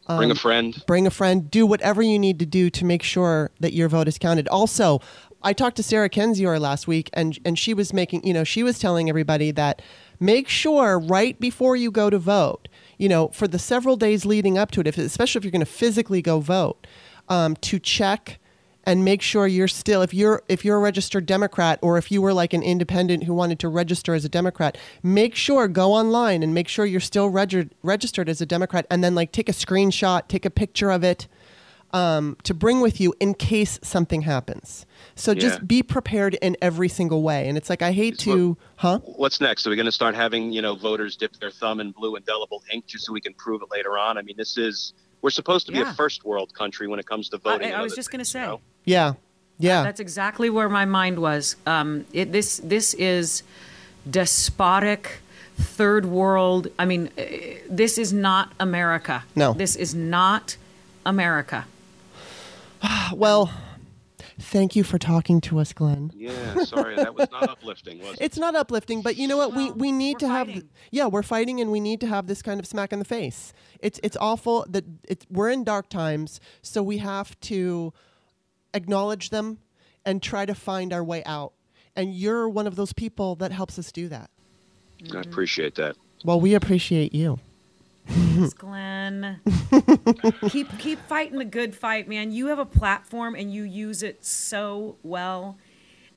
[0.08, 0.84] um, bring a friend.
[0.86, 1.50] Bring a friend.
[1.50, 4.48] Do whatever you need to do to make sure that your vote is counted.
[4.48, 5.00] Also,
[5.42, 8.62] I talked to Sarah Kendzior last week, and and she was making, you know, she
[8.62, 9.82] was telling everybody that
[10.18, 14.58] make sure right before you go to vote, you know, for the several days leading
[14.58, 16.86] up to it, if especially if you're going to physically go vote,
[17.28, 18.40] um, to check
[18.88, 22.22] and make sure you're still if you're if you're a registered democrat or if you
[22.22, 26.42] were like an independent who wanted to register as a democrat make sure go online
[26.42, 29.52] and make sure you're still reg- registered as a democrat and then like take a
[29.52, 31.28] screenshot take a picture of it
[31.92, 35.40] um, to bring with you in case something happens so yeah.
[35.40, 39.40] just be prepared in every single way and it's like i hate to huh what's
[39.40, 42.14] next are we going to start having you know voters dip their thumb in blue
[42.16, 45.30] indelible ink just so we can prove it later on i mean this is we're
[45.30, 45.90] supposed to be yeah.
[45.90, 47.72] a first world country when it comes to voting.
[47.72, 48.40] I, I was just going to say.
[48.40, 48.60] You know?
[48.84, 49.14] Yeah,
[49.58, 49.82] yeah.
[49.82, 51.56] That's exactly where my mind was.
[51.66, 53.42] Um, it, this this is
[54.08, 55.20] despotic,
[55.56, 56.68] third world.
[56.78, 57.22] I mean, uh,
[57.68, 59.24] this is not America.
[59.34, 60.56] No, this is not
[61.04, 61.66] America.
[63.14, 63.52] well.
[64.40, 66.12] Thank you for talking to us, Glenn.
[66.14, 68.18] Yeah, sorry, that was not uplifting, was it?
[68.20, 69.52] It's not uplifting, but you know what?
[69.52, 70.54] Well, we we need to fighting.
[70.54, 73.04] have yeah, we're fighting and we need to have this kind of smack in the
[73.04, 73.52] face.
[73.80, 77.92] It's it's awful that it's we're in dark times, so we have to
[78.74, 79.58] acknowledge them
[80.04, 81.52] and try to find our way out.
[81.96, 84.30] And you're one of those people that helps us do that.
[85.12, 85.96] I appreciate that.
[86.24, 87.40] Well, we appreciate you.
[88.08, 89.40] Thanks, Glenn.
[90.48, 92.32] keep keep fighting the good fight, man.
[92.32, 95.58] You have a platform and you use it so well.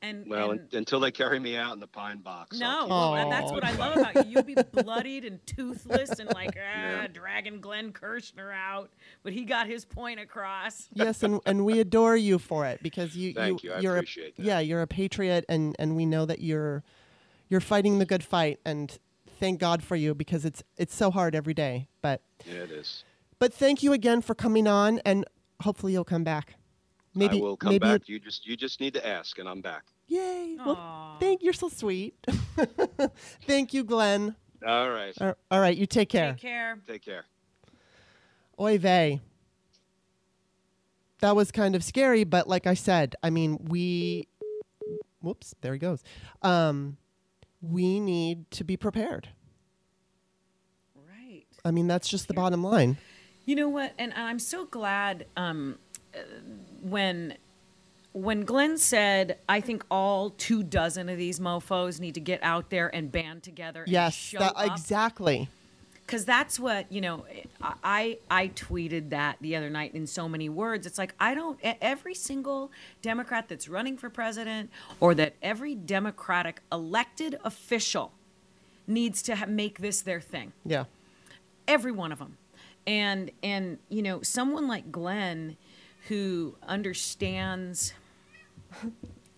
[0.03, 2.59] And well, and, until they carry me out in the pine box.
[2.59, 4.31] No, well, that's what I love about you.
[4.31, 7.07] You'll be bloodied and toothless and like ah, yeah.
[7.07, 8.89] dragging Glenn Kirschner out,
[9.21, 10.89] but he got his point across.
[10.91, 14.33] Yes, and, and we adore you for it because you Thank you, you are appreciate
[14.39, 14.43] a, that.
[14.43, 16.83] Yeah, you're a patriot, and and we know that you're
[17.49, 18.97] you're fighting the good fight, and
[19.41, 21.87] thank God for you because it's it's so hard every day.
[22.01, 23.03] But yeah, it is.
[23.39, 25.25] But thank you again for coming on, and
[25.61, 26.55] hopefully you'll come back.
[27.13, 28.07] Maybe I will come maybe back.
[28.07, 29.83] You just you just need to ask, and I'm back.
[30.07, 30.55] Yay!
[30.59, 30.65] Aww.
[30.65, 32.15] Well, thank you're so sweet.
[33.47, 34.35] thank you, Glenn.
[34.65, 35.17] All right.
[35.19, 35.75] All right.
[35.75, 36.33] You take care.
[36.33, 36.77] Take care.
[36.87, 37.25] Take care.
[38.59, 39.19] Oy vey.
[41.19, 44.27] That was kind of scary, but like I said, I mean, we.
[45.21, 45.53] Whoops!
[45.61, 46.03] There he goes.
[46.41, 46.97] Um,
[47.61, 49.29] we need to be prepared.
[50.95, 51.45] Right.
[51.63, 52.97] I mean, that's just the bottom line.
[53.45, 53.93] You know what?
[53.97, 55.77] And I'm so glad um,
[56.81, 57.37] when
[58.13, 62.69] when Glenn said, "I think all two dozen of these mofo's need to get out
[62.69, 65.49] there and band together." yes, that, exactly.
[66.11, 67.23] Because that's what you know.
[67.61, 70.85] I I tweeted that the other night in so many words.
[70.85, 71.57] It's like I don't.
[71.63, 72.69] Every single
[73.01, 78.11] Democrat that's running for president, or that every Democratic elected official
[78.87, 80.51] needs to ha- make this their thing.
[80.65, 80.83] Yeah.
[81.65, 82.35] Every one of them,
[82.85, 85.55] and and you know someone like Glenn
[86.09, 87.93] who understands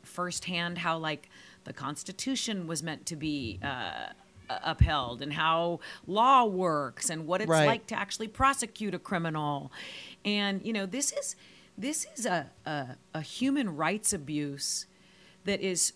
[0.02, 1.30] firsthand how like
[1.66, 4.14] the Constitution was meant to be uh,
[4.50, 7.66] upheld and how law works and what it's right.
[7.66, 9.72] like to actually prosecute a criminal,
[10.26, 11.36] and you know this is
[11.78, 14.86] this is a, a, a human rights abuse
[15.46, 15.94] that is.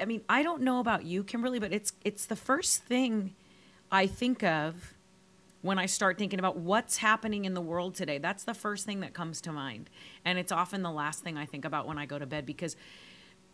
[0.00, 3.34] I mean, I don't know about you, Kimberly, but it's it's the first thing
[3.92, 4.94] I think of
[5.62, 8.18] when I start thinking about what's happening in the world today.
[8.18, 9.90] That's the first thing that comes to mind.
[10.24, 12.76] And it's often the last thing I think about when I go to bed because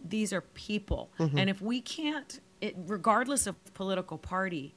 [0.05, 1.11] these are people.
[1.19, 1.39] Mm-hmm.
[1.39, 4.75] And if we can't, it, regardless of political party,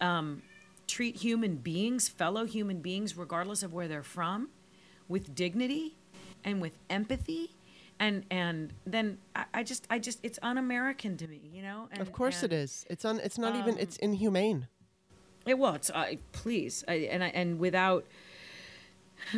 [0.00, 0.42] um,
[0.86, 4.48] treat human beings, fellow human beings, regardless of where they're from,
[5.08, 5.96] with dignity
[6.44, 7.50] and with empathy
[8.00, 11.88] and and then I, I just I just it's un-American to me, you know.
[11.90, 12.86] And, of course and it is.
[12.88, 13.74] It's un, It's not even.
[13.74, 14.68] Um, It's inhumane.
[15.46, 18.04] It well, it's uh, please, I, and I, and without,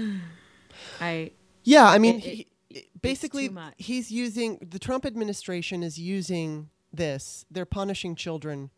[1.01, 1.31] I
[1.65, 7.45] Yeah, I mean, It- it- he, basically, he's using the Trump administration is using this.
[7.51, 8.71] They're punishing children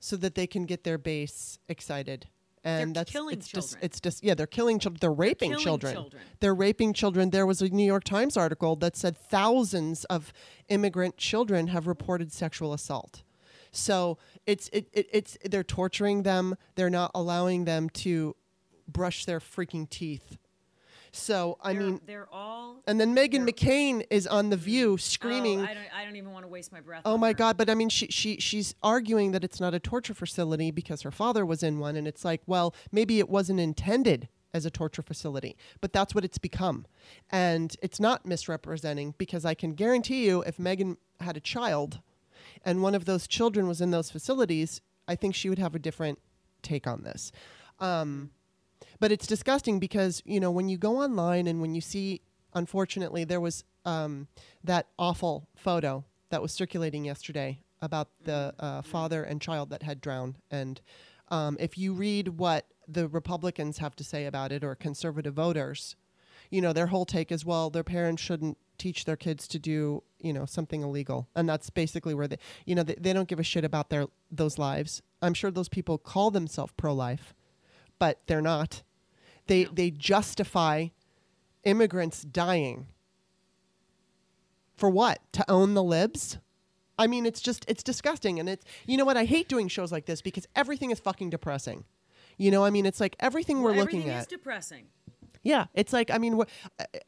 [0.00, 2.28] so that they can get their base excited.
[2.64, 3.84] And They're that's killing it's just children.
[3.84, 5.92] it's just yeah they're killing children they're raping killing children.
[5.94, 6.22] children.
[6.38, 10.32] they're raping children there was a New York Times article that said thousands of
[10.68, 13.24] immigrant children have reported sexual assault
[13.72, 18.36] so it's it, it it's they're torturing them they're not allowing them to
[18.86, 20.38] brush their freaking teeth
[21.12, 22.82] so I they're, mean they're all.
[22.86, 25.60] and then Meghan McCain is on the View Oh, screaming.
[25.60, 25.94] I don't.
[25.94, 27.02] I don't even want to waste my breath.
[27.04, 27.34] Oh my her.
[27.34, 27.56] God!
[27.56, 31.10] But I mean, she she she's arguing that it's not a torture facility because her
[31.10, 35.02] father was in one, and it's like, well, maybe it wasn't intended as a torture
[35.02, 36.86] facility, but that's what it's become,
[37.30, 42.00] and it's not misrepresenting because I can guarantee you, if Meghan had a child,
[42.64, 45.78] and one of those children was in those facilities, I think she would have a
[45.78, 46.18] different
[46.62, 47.32] take on this.
[47.80, 48.30] Um,
[49.02, 52.20] but it's disgusting because you know when you go online and when you see
[52.54, 54.28] unfortunately there was um,
[54.62, 60.00] that awful photo that was circulating yesterday about the uh, father and child that had
[60.00, 60.36] drowned.
[60.52, 60.80] And
[61.30, 65.96] um, if you read what the republicans have to say about it or conservative voters
[66.50, 70.04] you know their whole take is well their parents shouldn't teach their kids to do
[70.20, 71.26] you know something illegal.
[71.34, 74.06] And that's basically where they you know they, they don't give a shit about their
[74.30, 75.02] those lives.
[75.20, 77.34] I'm sure those people call themselves pro-life
[78.02, 78.82] but they're not
[79.52, 80.88] they they justify
[81.64, 82.86] immigrants dying
[84.76, 86.38] for what to own the libs
[86.98, 89.92] i mean it's just it's disgusting and it's you know what i hate doing shows
[89.92, 91.84] like this because everything is fucking depressing
[92.38, 94.06] you know i mean it's like everything we're Well, looking at.
[94.08, 94.84] everything is depressing.
[95.42, 96.40] yeah it's like i mean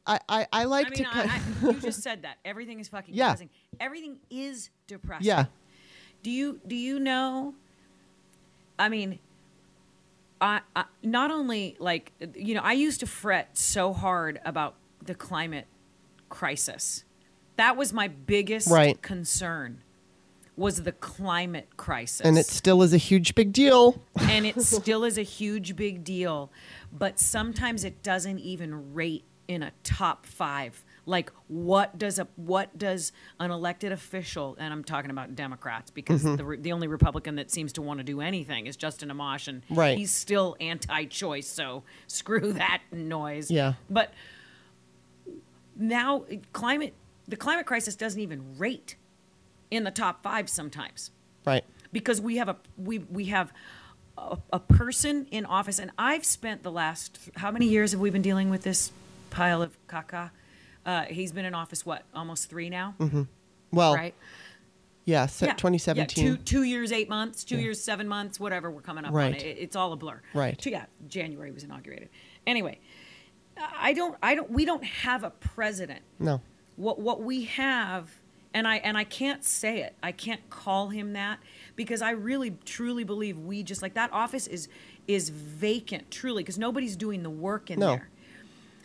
[0.06, 2.88] i i i like I mean, to I, I, you just said that everything is
[2.88, 3.28] fucking Yeah.
[3.28, 3.50] depressing.
[3.80, 5.26] Everything is depressing.
[5.26, 5.46] yeah
[6.22, 7.54] Do you do you know?
[8.78, 9.18] I mean,
[10.44, 15.14] I, I not only like you know I used to fret so hard about the
[15.14, 15.66] climate
[16.28, 17.04] crisis.
[17.56, 19.00] That was my biggest Right.
[19.00, 19.80] concern.
[20.56, 25.02] Was the climate crisis, and it still is a huge big deal and it still
[25.02, 26.52] is a huge big deal
[26.92, 32.76] but sometimes it doesn't even rate in a top five like what does a what
[32.78, 36.36] does an elected official and i'm talking about democrats because Mm-hmm.
[36.36, 39.46] the, re- the only republican that seems to want to do anything is justin amash
[39.48, 39.98] and Right.
[39.98, 43.74] he's still anti-choice so screw that noise Yeah.
[43.90, 44.12] but
[45.76, 46.94] now climate
[47.26, 48.96] the climate crisis doesn't even rate
[49.70, 51.10] in the top five sometimes
[51.44, 53.52] right because we have a we we have
[54.16, 58.10] a, a person in office and i've spent the last how many years have we
[58.10, 58.92] been dealing with this
[59.30, 60.30] pile of caca
[60.86, 62.94] uh, he's been in office what almost three now
[63.72, 64.14] well right
[65.06, 68.70] yeah, se- yeah 2017 yeah, two, two years eight months two years seven months whatever
[68.70, 69.34] we're coming up on Right.
[69.36, 69.42] it.
[69.42, 70.56] It- it's all a blur Right.
[70.58, 72.08] Two- yeah january was inaugurated
[72.46, 72.78] anyway
[73.78, 76.40] i don't i don't we don't have a president no
[76.76, 78.10] what what we have
[78.56, 79.96] and I and I can't say it.
[80.00, 81.40] I can't call him that
[81.74, 84.68] because I really truly believe we just like that office is
[85.08, 87.88] is vacant truly because nobody's doing the work in No.
[87.96, 88.08] there.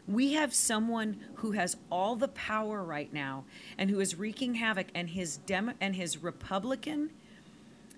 [0.09, 3.45] We have someone who has all the power right now
[3.77, 7.11] and who is wreaking havoc and his dem and his Republican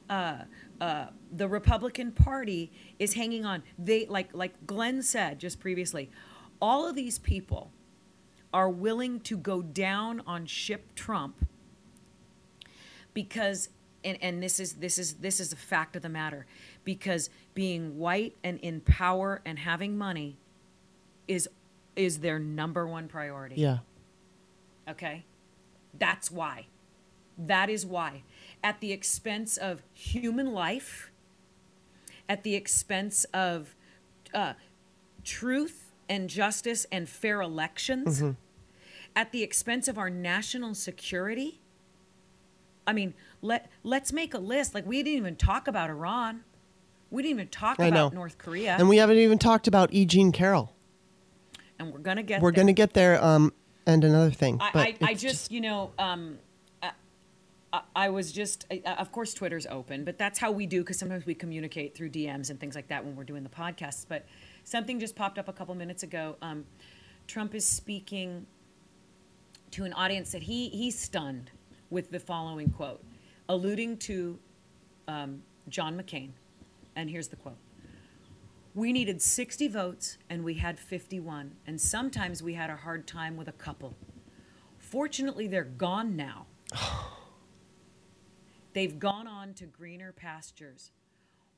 [0.09, 0.43] uh,
[0.82, 3.64] uh, the Republican Party is hanging on.
[3.80, 6.12] They like like Glenn said just previously,
[6.62, 7.72] all of these people
[8.53, 11.45] are willing to go down on ship Trump
[13.14, 13.70] because
[14.03, 16.45] and, and this is this is this is a fact of the matter
[16.84, 20.38] because being white and in power and having money
[21.28, 21.47] is
[21.96, 23.56] is their number one priority.
[23.58, 23.80] yeah
[24.88, 25.24] Okay?
[25.98, 26.68] That's why.
[27.38, 28.24] That is why.
[28.64, 31.12] At the expense of human life,
[32.30, 33.76] at the expense of
[34.34, 34.54] uh,
[35.24, 38.24] truth and justice and fair elections,
[39.16, 41.60] at the expense of our national security.
[42.86, 44.74] I mean, let let's make a list.
[44.74, 46.44] Like we didn't even talk about Iran.
[47.10, 48.20] We didn't even talk I about know.
[48.20, 50.06] North Korea, and we haven't even talked about E.
[50.06, 50.74] Jean Carroll
[51.82, 52.41] and we're gonna get.
[52.41, 52.55] we're there.
[52.55, 53.51] going to get there um
[53.86, 56.38] and another thing I, but I, I it's just, you know, um,
[57.73, 60.99] I, I- was just, I, of course, Twitter's open, but that's how we do because
[60.99, 64.05] sometimes we communicate through DMs and things like that when we're doing the podcasts.
[64.07, 64.25] But
[64.65, 66.36] something just popped up a couple minutes ago.
[66.41, 66.65] Um,
[67.27, 68.45] Trump is speaking
[69.71, 71.49] to an audience that he he's stunned
[71.89, 73.01] with the following quote,
[73.49, 74.38] alluding to
[75.07, 76.32] um, John McCain,
[76.95, 77.57] and here's the quote.
[78.74, 83.36] We needed 60 votes and we had 51, and sometimes we had a hard time
[83.36, 83.97] with a couple.
[84.78, 86.45] Fortunately, they're gone now.
[88.74, 90.91] They've gone on to greener pastures,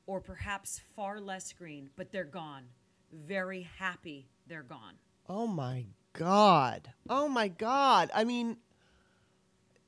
[0.06, 2.64] or perhaps far less green, but they're gone.
[3.12, 4.94] Very happy they're gone.
[5.28, 6.90] Oh my God.
[7.08, 8.10] Oh my God.
[8.12, 8.56] I mean,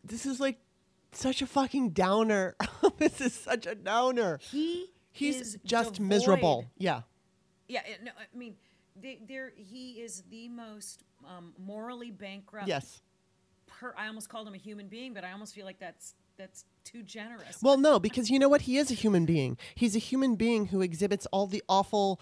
[0.04, 0.60] this is like
[1.10, 2.54] such a fucking downer.
[2.98, 4.38] this is such a downer.
[4.40, 6.64] He He's is just devoid- miserable.
[6.78, 7.02] Yeah.
[7.68, 8.56] Yeah, it- no, I mean,
[9.00, 12.68] they, there he is the most um, morally bankrupt.
[12.68, 13.02] Yes.
[13.66, 16.64] Per, I almost called him a human being, but I almost feel like that's that's
[16.84, 17.58] too generous.
[17.62, 18.62] Well, no, because you know what?
[18.62, 19.56] He is a human being.
[19.74, 22.20] He's a human being who exhibits all the awful,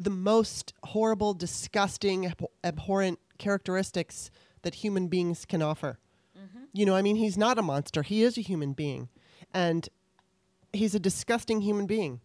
[0.00, 4.30] the most horrible, disgusting, ab- abhorrent characteristics
[4.62, 5.98] that human beings can offer.
[6.72, 8.02] You know, I mean, he's not a monster.
[8.02, 9.08] He is a human being.
[9.54, 9.88] And
[10.74, 12.20] he's a disgusting human being.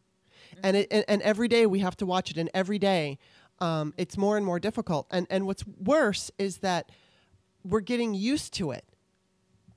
[0.63, 2.37] And, it, and, and every day we have to watch it.
[2.37, 3.17] And every day
[3.59, 5.07] um, it's more and more difficult.
[5.11, 6.91] And, and what's worse is that
[7.63, 8.85] we're getting used to it.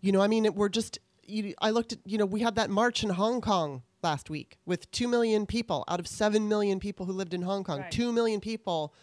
[0.01, 0.99] You know, I mean, it, we're just.
[1.27, 1.99] You, I looked at.
[2.05, 5.85] You know, we had that march in Hong Kong last week with two million people
[5.89, 7.81] out of seven million people who lived in Hong Kong.
[7.81, 7.91] Right.
[7.91, 8.95] Two million people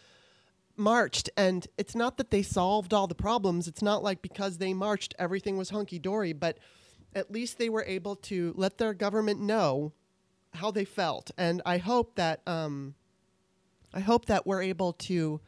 [0.78, 3.68] marched, and it's not that they solved all the problems.
[3.68, 6.58] It's not like because they marched everything was hunky dory, but
[7.14, 9.94] at least they were able to let their government know
[10.54, 11.32] how they felt.
[11.38, 12.96] And I hope that um,
[13.94, 15.42] I hope that we're able to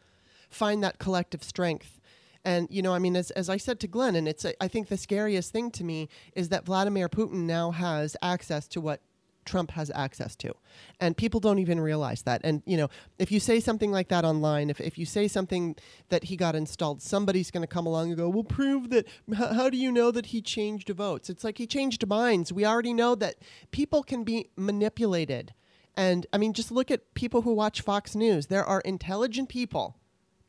[0.50, 2.00] find that collective strength.
[2.46, 4.88] And you know, I mean, as, as I said to Glenn, and it's I think
[4.88, 9.02] the scariest thing to me is that Vladimir Putin now has access to what
[9.46, 10.54] Trump has access to,
[11.00, 12.42] and people don't even realize that.
[12.44, 12.90] And you know,
[13.20, 15.76] if you say something like that online, if if you say something
[16.10, 19.70] that he got installed, somebody's going to come along and go, "Well, prove that." How
[19.70, 21.30] do you know that he changed votes?
[21.30, 22.52] It's like he changed minds.
[22.54, 23.36] We already know that
[23.72, 25.54] people can be manipulated.
[25.96, 28.48] And I mean, just look at people who watch Fox News.
[28.48, 29.98] There are intelligent people,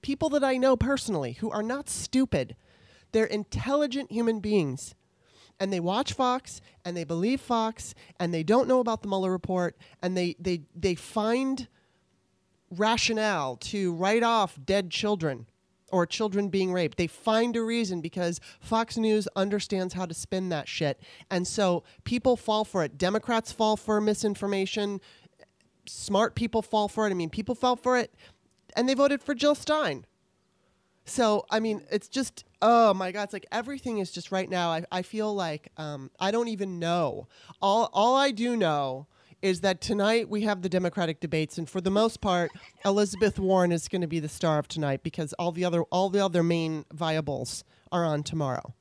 [0.02, 2.56] people that I know personally, who are not stupid.
[3.12, 4.94] They're intelligent human beings.
[5.60, 9.30] And they watch Fox and they believe Fox and they don't know about the Mueller
[9.30, 11.68] report and they, they, they find
[12.70, 15.46] rationale to write off dead children
[15.94, 16.98] or children being raped.
[16.98, 21.00] They find a reason because Fox News understands how to spin that shit.
[21.30, 22.98] And so people fall for it.
[22.98, 25.00] Democrats fall for misinformation.
[25.86, 27.10] Smart people fall for it.
[27.10, 28.12] I mean, people fell for it
[28.74, 30.04] and they voted for Jill Stein.
[31.04, 34.70] So, I mean, it's just, oh my God, it's like everything is just right now.
[34.70, 37.28] I, I feel like um, I don't even know.
[37.60, 39.06] All, all I do know
[39.42, 42.50] is that tonight we have the Democratic debates, and for the most part,
[42.86, 46.08] Elizabeth Warren is going to be the star of tonight because all the other all
[46.08, 48.72] the other main viables are on tomorrow.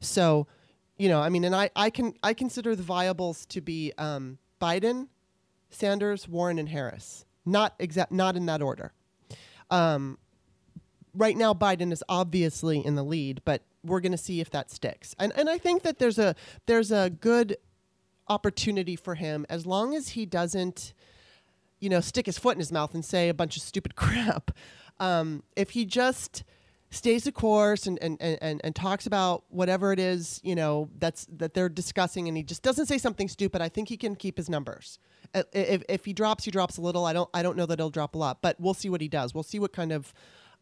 [0.00, 0.46] So,
[0.96, 4.38] you know, I mean, and I, I can I consider the viables to be um,
[4.58, 5.08] Biden,
[5.68, 7.26] Sanders, Warren, and Harris.
[7.44, 8.94] Not exact, not in that order.
[9.70, 10.16] Um,
[11.16, 14.70] right now, Biden is obviously in the lead, but we're going to see if that
[14.70, 15.14] sticks.
[15.18, 16.34] And and I think that there's a
[16.66, 17.56] there's a good
[18.28, 20.92] opportunity for him as long as he doesn't,
[21.80, 24.50] you know, stick his foot in his mouth and say a bunch of stupid crap.
[24.98, 26.42] Um, if he just
[26.90, 31.26] stays the course and, and, and, and talks about whatever it is, you know, that's
[31.36, 34.36] that they're discussing and he just doesn't say something stupid, I think he can keep
[34.36, 34.98] his numbers.
[35.34, 37.04] If, if he drops, he drops a little.
[37.04, 39.08] I don't I don't know that he'll drop a lot, but we'll see what he
[39.08, 39.34] does.
[39.34, 40.14] We'll see what kind of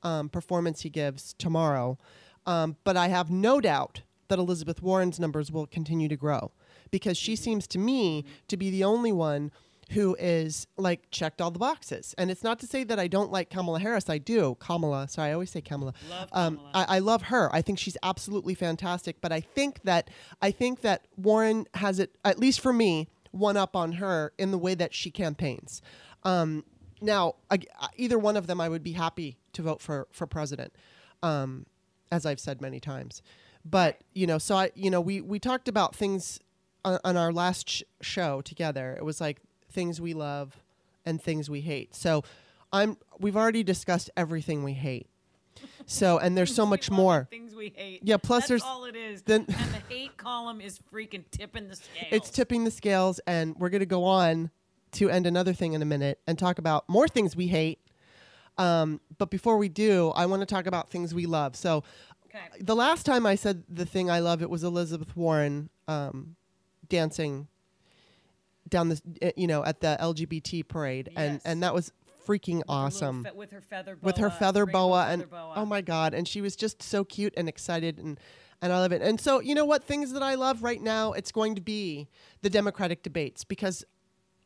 [0.05, 1.99] um, performance he gives tomorrow.
[2.47, 6.53] Um, but I have no doubt that Elizabeth Warren's numbers will continue to grow
[6.91, 9.51] because she seems to me to be the only one
[9.91, 12.15] who is like checked all the boxes.
[12.17, 14.09] And it's not to say that I don't like Kamala Harris.
[14.09, 14.57] I do.
[14.59, 15.09] Kamala.
[15.09, 15.93] Sorry, I always say Kamala.
[16.09, 16.71] Love Um, Kamala.
[16.75, 17.55] I, I love her.
[17.55, 19.21] I think she's absolutely fantastic.
[19.21, 20.09] But I think that
[20.41, 24.53] I think that Warren has it, at least for me, one up on her in
[24.53, 25.83] the way that she campaigns.
[26.23, 26.65] Um,
[27.05, 27.59] now, I,
[27.97, 30.73] either one of them, I would be happy to vote for for president,
[31.23, 31.67] um,
[32.11, 33.23] as I've said many times.
[33.65, 36.41] But you know, so I, you know, we we talked about things
[36.85, 38.95] on, on our last sh- show together.
[38.99, 39.41] It was like
[39.71, 40.57] things we love
[41.07, 41.95] and things we hate.
[41.95, 42.25] So
[42.73, 45.07] I'm we've already discussed everything we hate.
[45.87, 47.27] So and there's so much more.
[47.31, 48.01] Things we hate.
[48.03, 49.23] Yeah, plus That's there's- all it is.
[49.23, 52.09] then- and the hate column is freaking tipping the scales.
[52.11, 54.51] It's tipping the scales, and we're going to go on
[54.95, 57.79] to end another thing in a minute and talk about more things we hate.
[58.59, 61.57] Um, but before we do, I want to talk about things we love.
[61.57, 61.83] So,
[62.27, 62.41] Okay.
[62.61, 66.35] the last time I said the thing I love, it was Elizabeth Warren um,
[66.89, 67.47] dancing
[68.69, 71.43] down this, uh, you know, at the LGBT parade, and Yes.
[71.45, 71.93] and that was
[72.27, 75.13] freaking With her little awesome fe- with her feather boa, with her feather boa feather
[75.25, 75.53] and boa.
[75.57, 78.19] oh my god and she was just so cute and excited and
[78.63, 79.03] and I love it.
[79.03, 82.09] And so, you know what things that I love right now, it's going to be
[82.41, 83.85] the Democratic debates because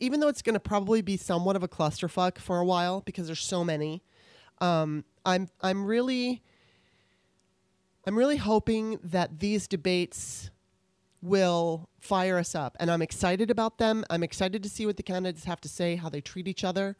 [0.01, 3.27] even though it's going to probably be somewhat of a clusterfuck for a while because
[3.27, 4.03] there's so many,
[4.61, 6.43] um, I'm I'm really
[8.07, 10.51] I'm really hoping that these debates
[11.21, 12.77] will fire us up.
[12.81, 14.05] And I'm excited about them.
[14.09, 16.97] I'm excited to see what the candidates have to say, how they treat each other.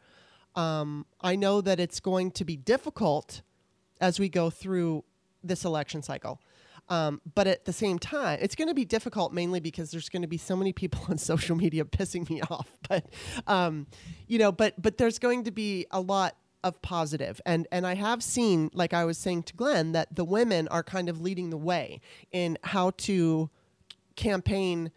[0.55, 3.41] Um, I know that it's going to be difficult
[4.01, 5.03] as we go through
[5.43, 6.41] this election cycle.
[6.89, 10.23] Um, but at the same time, it's going to be difficult mainly because there's going
[10.23, 12.67] to be so many people on social media pissing me off.
[12.87, 13.05] But
[13.47, 13.87] um,
[14.27, 17.95] you know, but but there's going to be a lot of positive and and I
[17.95, 21.51] have seen like I was saying to Glenn that the women are kind of leading
[21.51, 22.01] the way
[22.33, 23.49] in how to
[24.17, 24.91] campaign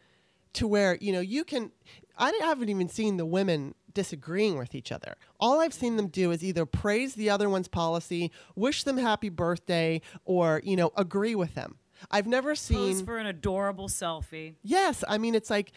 [0.55, 1.71] to where you know you can
[2.19, 5.17] I haven't even seen the women disagreeing with each other.
[5.41, 9.29] All I've seen them do is either praise the other one's policy, wish them happy
[9.29, 11.79] birthday, or you know agree with them.
[12.11, 14.55] I've never seen Pose for an adorable selfie.
[14.63, 15.73] Yes, I mean it's like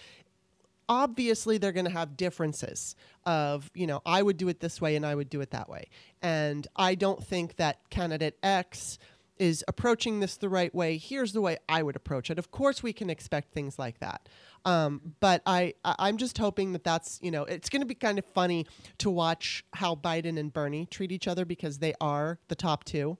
[0.87, 2.95] obviously they're going to have differences
[3.25, 5.69] of you know I would do it this way and I would do it that
[5.69, 5.89] way,
[6.21, 8.97] and I don't think that candidate X
[9.37, 10.97] is approaching this the right way.
[10.97, 12.39] Here's the way I would approach it.
[12.39, 14.29] Of course, we can expect things like that.
[14.63, 17.95] Um, but I, I, am just hoping that that's, you know, it's going to be
[17.95, 18.65] kind of funny
[18.99, 23.17] to watch how Biden and Bernie treat each other because they are the top two.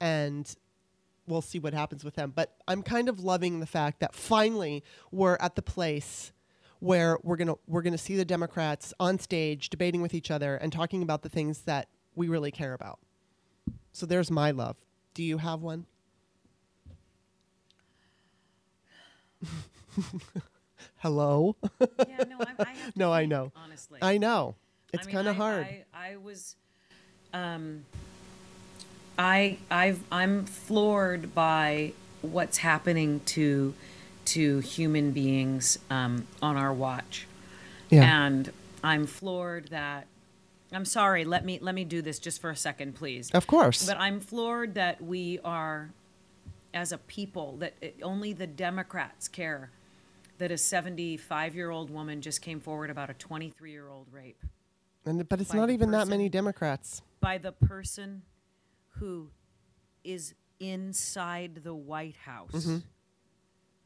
[0.00, 0.52] And
[1.28, 2.32] we'll see what happens with them.
[2.34, 6.32] But I'm kind of loving the fact that finally we're at the place
[6.80, 10.72] where we're gonna we're gonna see the Democrats on stage debating with each other and
[10.72, 12.98] talking about the things that we really care about.
[13.92, 14.76] So there's my love.
[15.14, 15.86] Do you have one?
[20.96, 21.56] Hello.
[21.80, 23.52] yeah, no, I, I no, think, I know.
[23.56, 24.54] Honestly, I know.
[24.92, 25.66] It's I mean, kind of hard.
[25.66, 26.56] I, I was,
[27.32, 27.84] um,
[29.18, 31.92] I I've I'm floored by
[32.22, 33.74] what's happening to
[34.26, 37.26] to human beings um, on our watch,
[37.90, 38.26] yeah.
[38.26, 38.52] and
[38.84, 40.06] I'm floored that.
[40.70, 41.24] I'm sorry.
[41.24, 43.30] Let me let me do this just for a second, please.
[43.32, 43.86] of course.
[43.86, 45.90] But I'm floored that we are,
[46.72, 49.70] as a people, that it, only the Democrats care
[50.36, 54.38] that a 75 year old woman just came forward about a 23 year old rape
[55.08, 57.02] and, but it's not even that many Democrats.
[57.20, 58.22] by the person
[58.98, 59.30] who
[60.04, 62.50] is inside the White House.
[62.52, 62.78] Mm-hmm.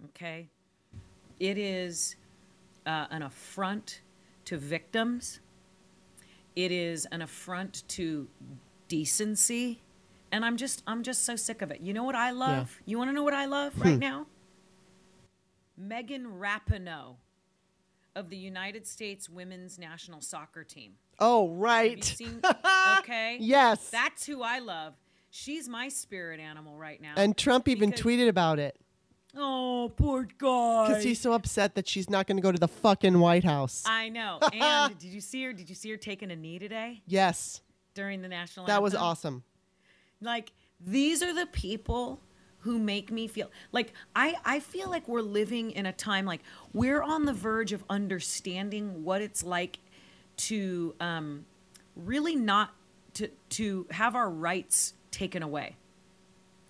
[0.06, 0.48] Okay?
[1.40, 2.16] It is
[2.86, 4.00] uh, an affront
[4.46, 5.40] to victims,
[6.56, 8.28] it is an affront to
[8.88, 9.80] decency.
[10.32, 11.80] And I'm just I'm just so sick of it.
[11.82, 12.80] You know what I love?
[12.86, 13.82] You want to know what I love Hmm.
[13.88, 14.26] right now?
[15.76, 17.16] Megan Rapinoe
[18.14, 20.92] of the United States women's national soccer team.
[21.18, 22.02] Oh, right.
[22.02, 22.40] seen?
[23.00, 23.36] Okay.
[23.40, 23.90] yes.
[23.90, 24.94] That's who I love.
[25.34, 27.14] She's my spirit animal right now.
[27.16, 28.76] and Trump even because- tweeted about it
[29.36, 30.88] oh, poor guy.
[30.88, 33.82] because he's so upset that she's not going to go to the fucking White House.
[33.86, 34.38] I know.
[34.52, 35.52] And did you see her?
[35.52, 37.62] Did you see her taking a knee today yes,
[37.94, 38.66] during the national?
[38.66, 39.42] that was awesome.
[40.20, 42.20] Like these are the people
[42.58, 46.42] who make me feel like I, I feel like we're living in a time like
[46.72, 49.78] we're on the verge of understanding what it's like
[50.36, 51.46] to um,
[51.96, 52.70] really not
[53.14, 55.76] to to have our rights taken away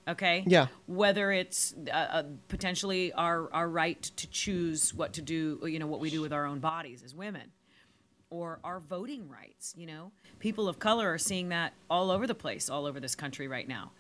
[0.09, 0.67] okay Yeah.
[0.87, 5.87] whether it's uh, uh, potentially our our right to choose what to do you know
[5.87, 7.53] what we do with our own bodies as women
[8.31, 12.35] or our voting rights you know people of color are seeing that all over the
[12.35, 13.93] place all over this country right now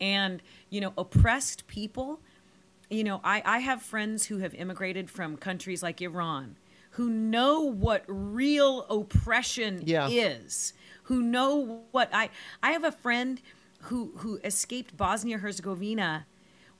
[0.00, 2.20] and you know oppressed people
[2.88, 6.56] you know i, I have friends who have immigrated from countries like iran
[6.92, 10.08] who know what real oppression Yeah.
[10.08, 10.74] is
[11.04, 12.30] who know what i
[12.62, 13.40] i have a friend
[13.84, 16.26] who who escaped bosnia herzegovina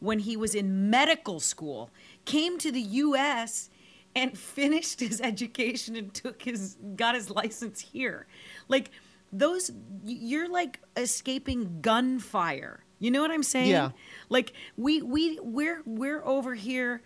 [0.00, 1.90] when he was in medical school
[2.24, 3.70] came to the us
[4.16, 8.26] and finished his education and took his got his license here.
[8.68, 8.90] Like
[9.32, 9.70] those
[10.04, 12.84] you're like escaping gunfire.
[12.98, 13.70] You know what i'm saying?
[13.70, 13.90] Yeah.
[14.28, 17.02] like we we we're we're over here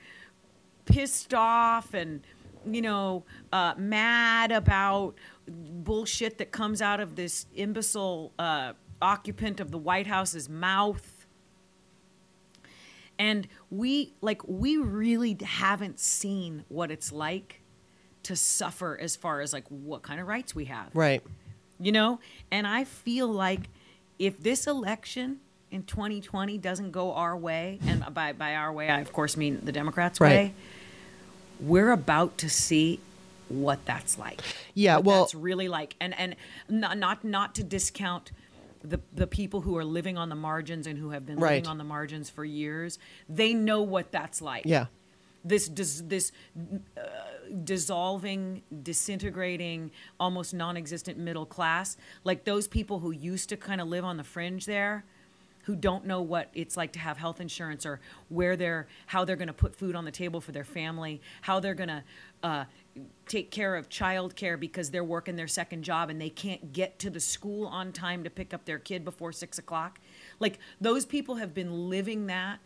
[0.86, 2.22] pissed off and
[2.66, 5.14] you know uh, mad about
[5.46, 8.72] bullshit that comes out of this imbecile uh,
[9.04, 11.26] occupant of the white house's mouth.
[13.18, 17.60] And we like we really haven't seen what it's like
[18.24, 20.88] to suffer as far as like what kind of rights we have.
[20.94, 21.22] Right.
[21.78, 22.18] you know?
[22.50, 23.68] And i feel like
[24.18, 25.38] if this election
[25.70, 29.60] in 2020 doesn't go our way and by, by our way i of course mean
[29.64, 30.30] the democrats Right.
[30.30, 30.54] way
[31.60, 33.00] we're about to see
[33.48, 34.40] what that's like.
[34.74, 35.94] Yeah, what well- that's really like.
[36.00, 36.34] And and
[36.68, 38.32] not not, not to discount
[38.84, 41.54] the, the people who are living on the margins and who have been Right.
[41.56, 44.86] living on the margins for years they know what that's like Yeah.
[45.44, 46.32] this dis, this
[46.96, 47.00] uh,
[47.64, 54.04] dissolving, disintegrating, almost non-existent middle class, like those people who used to kind of live
[54.04, 55.04] on the fringe there,
[55.64, 59.36] who don't know what it's like to have health insurance or where they're how they're
[59.36, 62.02] going to put food on the table for their family, how they're going to
[62.42, 62.64] uh,
[63.26, 67.10] take care of childcare because they're working their second job and they can't get to
[67.10, 69.98] the school on time to pick up their kid before six o'clock.
[70.40, 72.58] Like those people have been living that,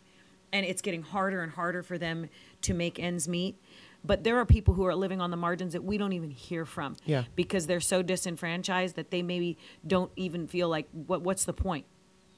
[0.51, 2.27] and it's getting harder and harder for them
[2.61, 3.55] to make ends meet.
[4.03, 6.65] But there are people who are living on the margins that we don't even hear
[6.65, 7.23] from Yeah.
[7.35, 11.85] because they're so disenfranchised that they maybe don't even feel like what what's the point,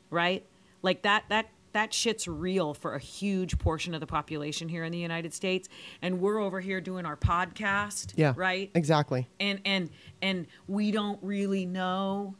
[0.09, 0.43] right?
[0.81, 4.91] Like that that that shit's real for a huge portion of the population here in
[4.91, 5.69] the United States,
[6.01, 8.33] and we're over here doing our podcast, Yeah.
[8.35, 8.69] right?
[8.75, 9.27] Exactly.
[9.39, 9.89] and and
[10.21, 12.35] and we don't really know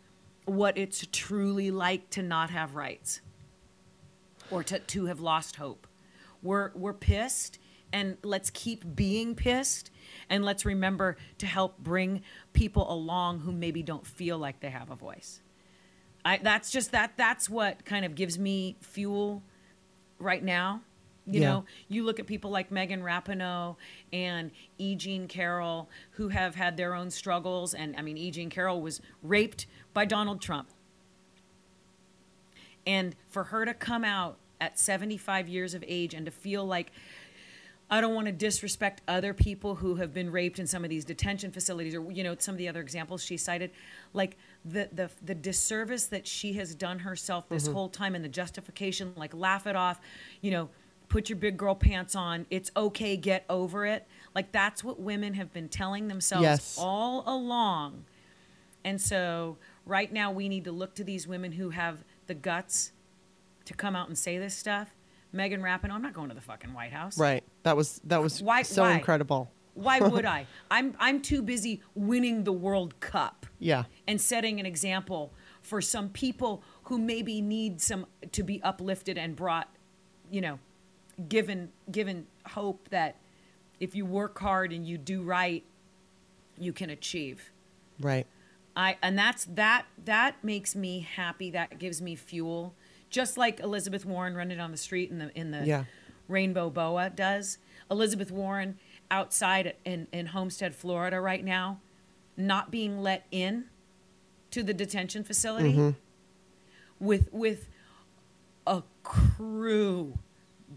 [0.46, 3.22] what it's truly like to not have rights
[4.50, 5.88] or to, to have lost hope
[6.42, 7.60] we're we're pissed
[7.94, 9.92] and let's keep being pissed
[10.30, 12.22] and let's remember to help bring
[12.54, 15.42] people along who maybe don't feel like they have a voice
[16.24, 19.42] I, that's just that that's what kind of gives me fuel
[20.20, 20.82] right now
[21.26, 21.50] you Yeah.
[21.50, 23.76] know you look at people like Megan Rapinoe
[24.14, 24.96] and E.
[24.96, 28.32] Jean Carroll who have had their own struggles and I mean E.
[28.32, 30.70] Jean Carroll was raped by Donald Trump
[32.86, 36.92] and for her to come out at 75 years of age and to feel like
[37.94, 41.04] I don't want to disrespect other people who have been raped in some of these
[41.04, 43.72] detention facilities or you know some of the other examples she cited.
[44.14, 47.74] Like the the the disservice that she has done herself this mm-hmm.
[47.74, 50.00] whole time and the justification like laugh it off
[50.40, 50.70] you know
[51.10, 54.08] put your big girl pants on it's okay get over it.
[54.34, 56.78] Like that's what women have been telling themselves Yes.
[56.80, 58.06] all along.
[58.86, 62.94] And so right now we need to look to these women who have the guts
[63.66, 64.96] to come out and say this stuff
[65.34, 67.18] Megan Rapinoe, I'm not going to the fucking White House.
[67.18, 67.44] Right.
[67.64, 68.94] That was that was Why- so why?
[68.94, 69.52] incredible.
[69.74, 70.48] Why would I?
[70.70, 73.84] I'm I'm too busy winning the World Cup Yeah.
[74.08, 79.36] and setting an example for some people who maybe need some to be uplifted and
[79.36, 79.70] brought,
[80.30, 80.60] you know,
[81.30, 83.16] given given hope that
[83.80, 85.64] if you work hard and you do right,
[86.60, 87.52] you can achieve.
[88.00, 88.28] Right.
[88.76, 91.52] I and that's that that makes me happy.
[91.52, 92.74] That gives me fuel.
[93.12, 95.84] Just like Elizabeth Warren running on the street in the in the Yeah.
[96.28, 97.60] Rainbow Boa does.
[97.92, 98.80] Elizabeth Warren
[99.12, 101.82] outside in, in Homestead, Florida right now,
[102.38, 103.66] not being let in
[104.52, 105.94] to the detention facility
[107.00, 107.68] with with
[108.66, 110.18] a crew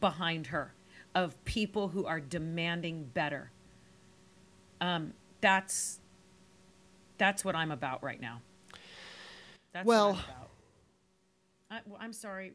[0.00, 0.74] behind her
[1.14, 3.52] of people who are demanding better.
[4.80, 6.00] Um, that's
[7.16, 8.40] that's what I'm about right now.
[9.72, 10.43] That's Well- what I'm about.
[11.74, 12.52] I, I'm sorry.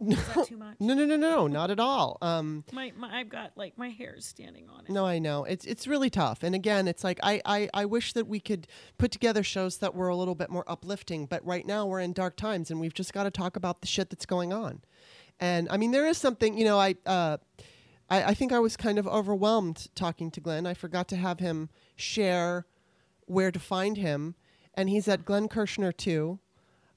[0.06, 0.76] Is that too much?
[0.78, 2.18] No, no, no, no, not at all.
[2.22, 4.90] Um, My, my I've got like my hair is standing on it.
[4.90, 6.44] no, I know it's it's really tough.
[6.44, 9.96] And again, it's like I, I I wish that we could put together shows that
[9.96, 11.26] were a little bit more uplifting.
[11.26, 13.88] But right now we're in dark times, and we've just got to talk about the
[13.88, 14.82] shit that's going on.
[15.40, 16.56] And I mean, there is something.
[16.56, 17.38] You know, I uh,
[18.08, 20.64] I, I think I was kind of overwhelmed talking to Glenn.
[20.64, 22.66] I forgot to have him share
[23.26, 24.36] where to find him,
[24.74, 26.38] and he's at Glenn Kirschner too.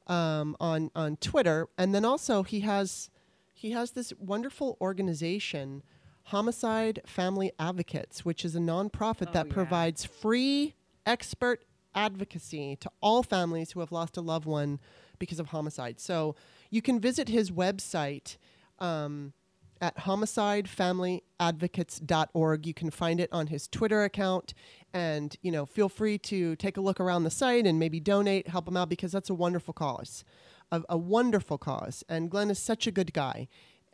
[0.07, 3.09] Um, on on Twitter, and then also he has
[3.53, 5.83] he has this wonderful organization,
[6.23, 9.53] Homicide Family Advocates, which is a nonprofit Oh, that yeah.
[9.53, 10.73] provides free
[11.05, 14.79] expert advocacy to all families who have lost a loved one
[15.19, 15.99] because of homicide.
[15.99, 16.35] So
[16.69, 18.37] you can visit his website.
[18.79, 19.33] Um,
[19.81, 22.67] at homicideFamilyAdvocates.org.
[22.67, 24.53] You can find it on his Twitter account.
[24.93, 28.47] And, you know, feel free to take a look around the site and maybe donate,
[28.47, 30.23] help him out because that's a wonderful cause.
[30.71, 32.03] A, a wonderful cause.
[32.09, 33.47] And Glenn is such a good guy.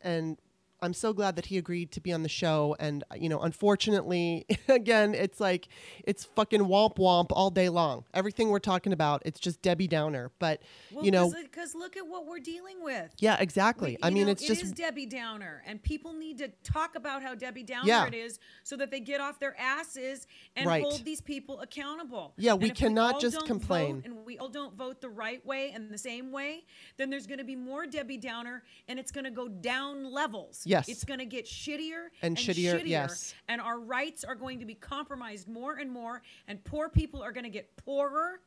[0.04, 0.38] And
[0.82, 2.76] I'm so glad that he agreed to be on the show.
[2.80, 5.68] And, uh, you know, unfortunately, again, it's like,
[6.04, 8.04] it's fucking womp womp all day long.
[8.14, 10.32] Everything we're talking about, it's just Debbie Downer.
[10.40, 10.62] But,
[10.92, 13.12] Well, you know, because uh, look at what we're dealing with.
[13.18, 13.92] yeah, exactly.
[13.92, 16.96] We- I mean, know, it's it just is Debbie Downer, and people need to talk
[16.96, 18.06] about how Debbie Downer Yeah.
[18.06, 20.84] it is, so that they get off their asses and Right.
[20.84, 22.34] hold these people accountable.
[22.38, 24.02] Yeah, we cannot all just complain.
[24.06, 26.66] and we all don't vote the right way and the same way,
[26.98, 30.66] then there's going to be more Debbie Downer, and it's going to go down levels.
[30.68, 30.90] Yes.
[30.90, 33.34] it's going to get shittier And shittier, yes.
[33.48, 37.32] and our rights are going to be compromised more and more, and poor people are
[37.32, 38.40] going to get poorer.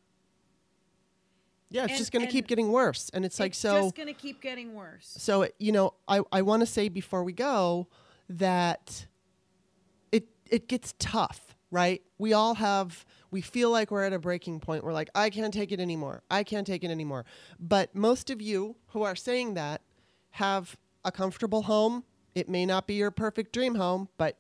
[1.71, 3.11] Yeah, it's And- just going to keep getting worse.
[3.15, 5.15] And it's like, it's so, just going to keep getting worse.
[5.19, 7.87] so, you know, I, I want to say before we go
[8.29, 9.07] that
[10.11, 12.03] it, it gets tough, right?
[12.19, 14.83] We all have, we feel like we're at a breaking point.
[14.83, 16.23] We're like, I can't take it anymore.
[16.31, 17.25] I can't take it anymore.
[17.61, 19.83] But most of you who are saying that
[20.33, 22.05] have a comfortable home.
[22.35, 24.39] It may not be your perfect dream home, but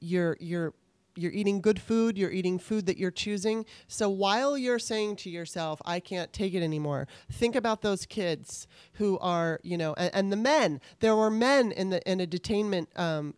[0.00, 0.74] you're, you're,
[1.18, 3.66] you're eating good food, you're eating food that you're choosing.
[3.88, 8.68] So while you're saying to yourself, I can't take it anymore, think about those kids
[8.94, 10.80] who are, you know, and, and the men.
[11.00, 13.34] There were men in the in a detainment um,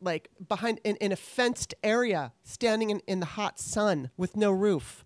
[0.00, 4.50] like behind in, in a fenced area, standing in, in the hot sun with no
[4.50, 5.04] roof.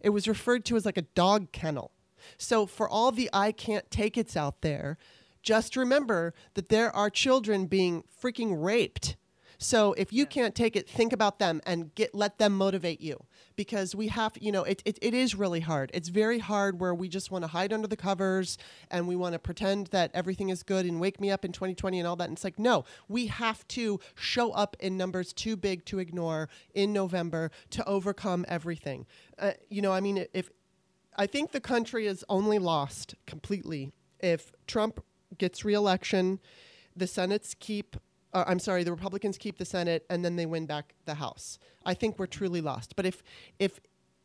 [0.00, 1.92] It was referred to as like a dog kennel.
[2.38, 4.98] So for all the I can't take it's out there,
[5.42, 9.16] just remember that there are children being freaking raped.
[9.62, 13.26] So if you can't take it, think about them and get let them motivate you
[13.56, 15.90] because we have, you know, it, it, it is really hard.
[15.92, 18.56] It's very hard where we just want to hide under the covers
[18.90, 21.98] and we want to pretend that everything is good and wake me up in 2020
[21.98, 22.28] and all that.
[22.28, 26.48] And it's like, no, we have to show up in numbers too big to ignore
[26.72, 29.04] in November to overcome everything.
[29.38, 30.48] Uh, you know, I mean, if
[31.18, 35.04] I think the country is only lost completely if Trump
[35.38, 36.40] gets reelection,
[36.96, 37.96] the Senate's keep
[38.32, 41.58] uh, I'm sorry, the Republicans keep the Senate and then they win back the House.
[41.84, 42.96] I think we're truly lost.
[42.96, 43.22] But if
[43.58, 43.80] if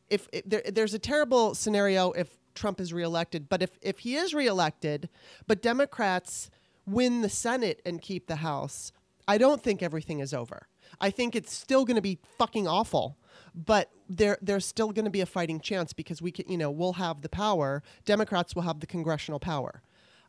[0.09, 4.15] if, if there, there's a terrible scenario if Trump is reelected, but if if he
[4.15, 5.09] is reelected,
[5.47, 6.49] but Democrats
[6.85, 8.91] win the Senate and keep the House,
[9.27, 10.67] I don't think everything is over.
[11.01, 13.17] I think it's still going to be fucking awful,
[13.55, 16.69] but there there's still going to be a fighting chance because we can, you know,
[16.69, 17.81] we'll have the power.
[18.05, 19.81] Democrats will have the congressional power.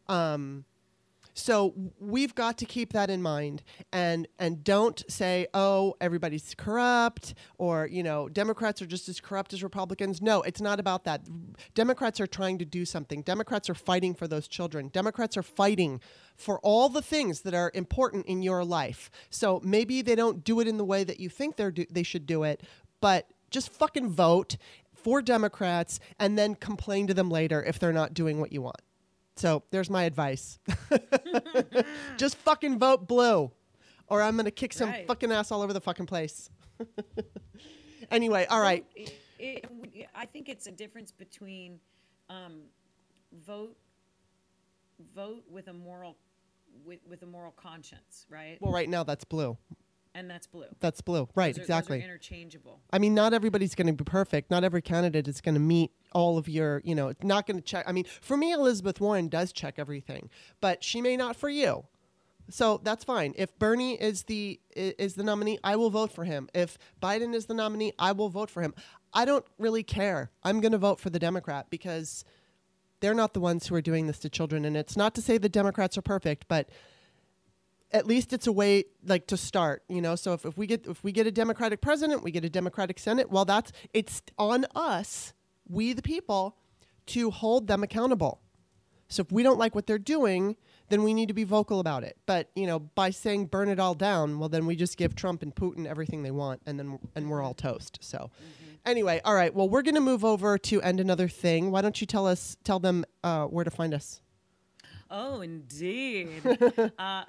[0.09, 0.65] Um,
[1.39, 7.35] so we've got to keep that in mind and and don't say, "Oh, everybody's corrupt,"
[7.59, 10.23] or you know, Democrats are just as corrupt as Republicans.
[10.23, 11.29] No, it's not about that.
[11.75, 13.21] Democrats are trying to do something.
[13.21, 14.89] Democrats are fighting for those children.
[14.89, 16.01] Democrats are fighting
[16.37, 19.11] for all the things that are important in your life.
[19.29, 22.03] So maybe they don't do it in the way that you think they're do- they
[22.03, 22.63] should do it,
[23.03, 24.57] but just fucking vote
[24.95, 28.81] for Democrats and then complain to them later if they're not doing what you want.
[29.37, 30.59] So there's my advice.
[32.17, 33.51] Just fucking vote blue,
[34.09, 35.07] or I'm gonna kick some Right.
[35.07, 36.49] fucking ass all over the fucking place.
[38.11, 38.85] anyway, all right.
[38.95, 41.79] It, it, I think it's a difference between
[42.31, 42.63] um,
[43.45, 43.77] vote
[45.15, 46.17] vote with a moral
[46.85, 48.57] with, with a moral conscience, right?
[48.61, 49.57] Well, right now that's blue.
[50.17, 50.67] And that's blue.
[50.81, 51.29] That's blue.
[51.35, 51.99] Right, Those are- exactly.
[51.99, 52.81] Those are interchangeable.
[52.91, 54.51] I mean, not everybody's going to be perfect.
[54.51, 57.59] Not every candidate is going to meet all of your, you know, it's not going
[57.59, 57.85] to check.
[57.87, 61.85] I mean, for me, Elizabeth Warren does check everything, but she may not for you.
[62.49, 63.35] So that's fine.
[63.37, 66.49] If Bernie is the is the nominee, I will vote for him.
[66.55, 68.73] If Biden is the nominee, I will vote for him.
[69.13, 70.31] I don't really care.
[70.45, 72.25] I'm going to vote for the Democrat because
[73.01, 74.65] they're not the ones who are doing this to children.
[74.65, 76.69] And it's not to say the Democrats are perfect, but
[77.97, 80.15] at least it's a way like to start you know?
[80.15, 82.99] So if, if we get if we get a democratic president we get a democratic
[82.99, 85.33] senate well that's it's on us
[85.69, 86.57] we the people
[87.07, 88.41] to hold them accountable.
[89.09, 90.57] So if we don't like what they're doing
[90.89, 92.17] then we need to be vocal about it.
[92.27, 95.43] But you know by saying burn it all down well then we just give trump
[95.43, 97.99] and putin everything they want and then and we're all toast.
[98.03, 98.31] So
[98.85, 99.55] anyway all right.
[99.55, 101.71] Well we're going to move over to end another thing.
[101.71, 104.21] Why don't you tell us tell them uh, where to find us
[105.11, 106.43] Oh, indeed.
[106.99, 107.25] uh,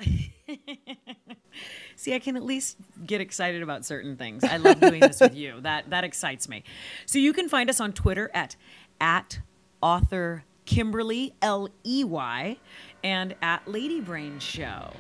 [1.96, 4.44] see, I can at least get excited about certain things.
[4.44, 5.62] I love doing this with you.
[5.62, 6.64] That that excites me.
[7.06, 8.56] So you can find us on Twitter at
[9.00, 9.40] at
[9.82, 12.58] author Kimberly L E Y
[13.04, 14.92] and at Lady Brain Show.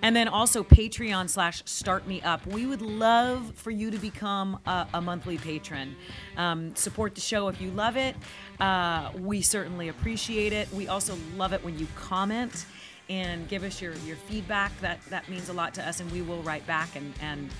[0.00, 2.46] And then also Patreon slash Start Me Up.
[2.46, 5.96] We would love for you to become a, a monthly patron.
[6.36, 8.14] Um, support the show if you love it.
[8.60, 10.72] Uh, we certainly appreciate it.
[10.72, 12.66] We also love it when you comment
[13.08, 14.78] and give us your, your feedback.
[14.80, 17.50] That that means a lot to us, and we will write back and, and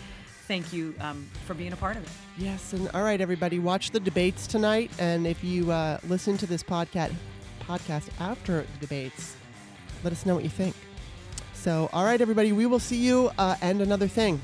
[0.46, 2.10] thank you um, for being a part of it.
[2.36, 4.90] Yes, and all right, everybody, watch the debates tonight.
[4.98, 7.14] And if you uh, listen to this podcast
[7.60, 9.36] podcast after the debates,
[10.02, 10.74] let us know what you think.
[11.52, 14.40] So, all right, everybody, we will see you uh, and another thing.